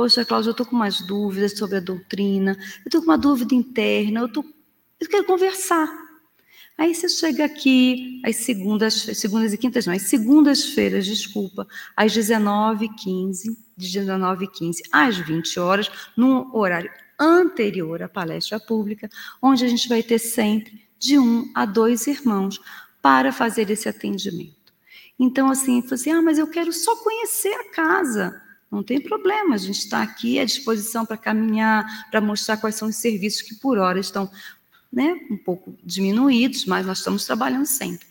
[0.00, 3.54] Poxa, Cláudia, eu estou com umas dúvidas sobre a doutrina, eu estou com uma dúvida
[3.54, 4.42] interna, eu, tô,
[4.98, 5.92] eu quero conversar.
[6.78, 13.54] Aí você chega aqui às segundas, segundas e quintas, não, às segundas-feiras, desculpa, às 19h15,
[13.76, 19.06] de 19h15 às 20 horas, num horário anterior à palestra pública,
[19.42, 22.58] onde a gente vai ter sempre de um a dois irmãos
[23.02, 24.72] para fazer esse atendimento.
[25.18, 28.49] Então, assim, falei assim, ah, mas eu quero só conhecer a casa.
[28.70, 32.88] Não tem problema, a gente está aqui à disposição para caminhar, para mostrar quais são
[32.88, 34.30] os serviços que por hora estão
[34.92, 38.06] né, um pouco diminuídos, mas nós estamos trabalhando sempre.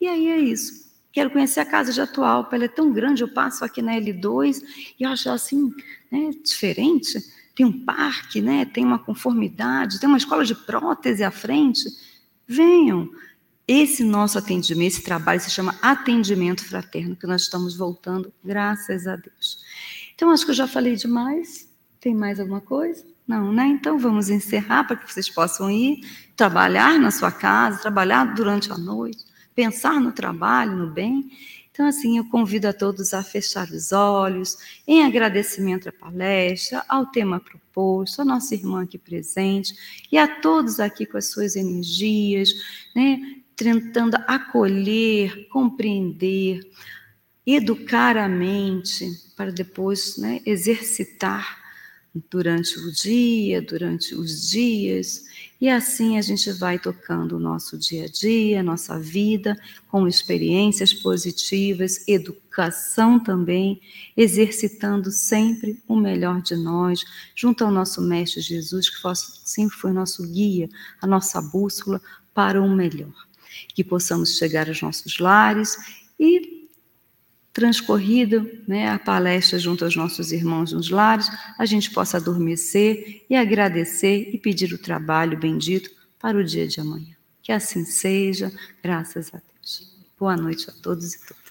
[0.00, 0.86] E aí é isso.
[1.12, 4.62] Quero conhecer a casa de atual, ela é tão grande, eu passo aqui na L2
[5.00, 5.72] e acho assim,
[6.10, 7.18] né, diferente.
[7.54, 11.84] Tem um parque, né, tem uma conformidade, tem uma escola de prótese à frente.
[12.46, 13.10] Venham.
[13.68, 19.16] Esse nosso atendimento, esse trabalho se chama atendimento fraterno, que nós estamos voltando, graças a
[19.16, 19.64] Deus.
[20.16, 21.68] Então, acho que eu já falei demais.
[22.00, 23.04] Tem mais alguma coisa?
[23.26, 23.66] Não, né?
[23.66, 26.00] Então vamos encerrar para que vocês possam ir
[26.36, 31.30] trabalhar na sua casa, trabalhar durante a noite, pensar no trabalho, no bem.
[31.70, 34.56] Então, assim, eu convido a todos a fechar os olhos,
[34.86, 39.74] em agradecimento à palestra, ao tema proposto, à nossa irmã aqui presente,
[40.10, 42.50] e a todos aqui com as suas energias,
[42.94, 43.20] né,
[43.54, 46.60] tentando acolher, compreender,
[47.44, 51.64] educar a mente, para depois né, exercitar
[52.30, 55.24] durante o dia, durante os dias,
[55.60, 59.58] e assim a gente vai tocando o nosso dia a dia, nossa vida,
[59.88, 63.80] com experiências positivas, educação também,
[64.16, 68.96] exercitando sempre o melhor de nós, junto ao nosso Mestre Jesus, que
[69.44, 70.68] sempre foi nosso guia,
[71.00, 72.00] a nossa bússola
[72.32, 73.14] para o melhor.
[73.74, 75.76] Que possamos chegar aos nossos lares
[76.18, 76.55] e
[77.56, 83.34] transcorrido né, a palestra junto aos nossos irmãos nos lares, a gente possa adormecer e
[83.34, 85.88] agradecer e pedir o trabalho bendito
[86.18, 87.16] para o dia de amanhã.
[87.40, 88.52] Que assim seja,
[88.82, 89.96] graças a Deus.
[90.20, 91.45] Boa noite a todos e todas.